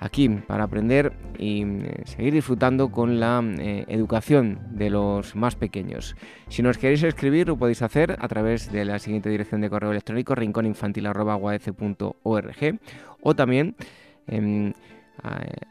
aquí 0.00 0.28
para 0.28 0.64
aprender 0.64 1.12
y 1.38 1.62
eh, 1.62 2.02
seguir 2.04 2.34
disfrutando 2.34 2.90
con 2.90 3.20
la 3.20 3.40
eh, 3.58 3.84
educación 3.88 4.58
de 4.70 4.90
los 4.90 5.34
más 5.34 5.56
pequeños. 5.56 6.14
Si 6.48 6.60
nos 6.62 6.76
queréis 6.78 7.02
escribir 7.02 7.48
lo 7.48 7.56
podéis 7.56 7.82
hacer 7.82 8.16
a 8.20 8.28
través 8.28 8.70
de 8.70 8.84
la 8.84 8.98
siguiente 8.98 9.30
dirección 9.30 9.62
de 9.62 9.70
correo 9.70 9.92
electrónico 9.92 10.34
rincóninfantil.org 10.34 12.78
o 13.22 13.34
también 13.34 13.76
em, 14.26 14.74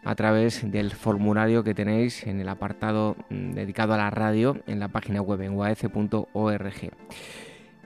a, 0.04 0.16
través 0.16 0.72
del 0.72 0.90
formulario 0.92 1.64
que 1.64 1.76
tenéis 1.76 2.26
en 2.26 2.40
el 2.40 2.50
apartado 2.50 3.16
mm, 3.30 3.52
dedicado 3.52 3.94
a 3.94 3.98
la 3.98 4.10
radio 4.10 4.58
en 4.68 4.80
la 4.80 4.88
página 4.88 5.22
web 5.22 5.42
en. 5.42 6.94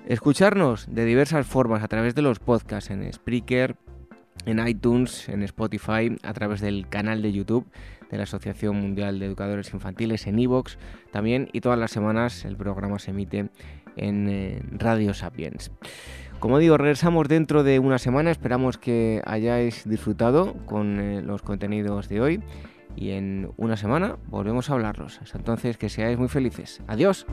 Escucharnos 0.08 0.88
de 0.90 1.04
diversas 1.04 1.46
formas 1.46 1.84
a 1.84 1.90
través 1.90 2.16
de 2.16 2.22
los 2.22 2.40
podcasts 2.40 2.92
en 2.92 3.12
Spreaker, 3.12 3.76
en 4.46 4.66
iTunes, 4.66 5.28
en 5.28 5.44
Spotify, 5.44 6.16
a 6.24 6.32
través 6.32 6.62
del 6.62 6.88
canal 6.88 7.22
de 7.22 7.34
YouTube 7.34 7.68
de 8.10 8.16
la 8.16 8.24
Asociación 8.24 8.78
Mundial 8.78 9.20
de 9.20 9.26
Educadores 9.26 9.74
Infantiles, 9.74 10.26
en 10.26 10.40
Evox 10.40 10.78
también, 11.12 11.50
y 11.52 11.60
todas 11.60 11.78
las 11.78 11.92
semanas 11.92 12.46
el 12.46 12.56
programa 12.56 13.00
se 13.00 13.12
emite 13.12 13.50
en 13.98 14.30
eh, 14.30 14.62
Radio 14.72 15.14
Sapiens. 15.14 15.72
Como 16.40 16.58
digo, 16.58 16.78
regresamos 16.78 17.28
dentro 17.28 17.64
de 17.64 17.80
una 17.80 17.98
semana, 17.98 18.32
esperamos 18.32 18.78
que 18.78 19.22
hayáis 19.26 19.84
disfrutado 19.90 20.54
con 20.68 21.02
eh, 21.02 21.22
los 21.22 21.42
contenidos 21.42 22.08
de 22.08 22.22
hoy 22.22 22.44
y 22.96 23.10
en 23.10 23.52
una 23.58 23.76
semana 23.76 24.16
volvemos 24.28 24.70
a 24.70 24.74
hablarlos. 24.74 25.20
Hasta 25.22 25.38
entonces, 25.38 25.78
que 25.78 25.90
seáis 25.90 26.18
muy 26.18 26.30
felices. 26.30 26.82
Adiós. 26.88 27.26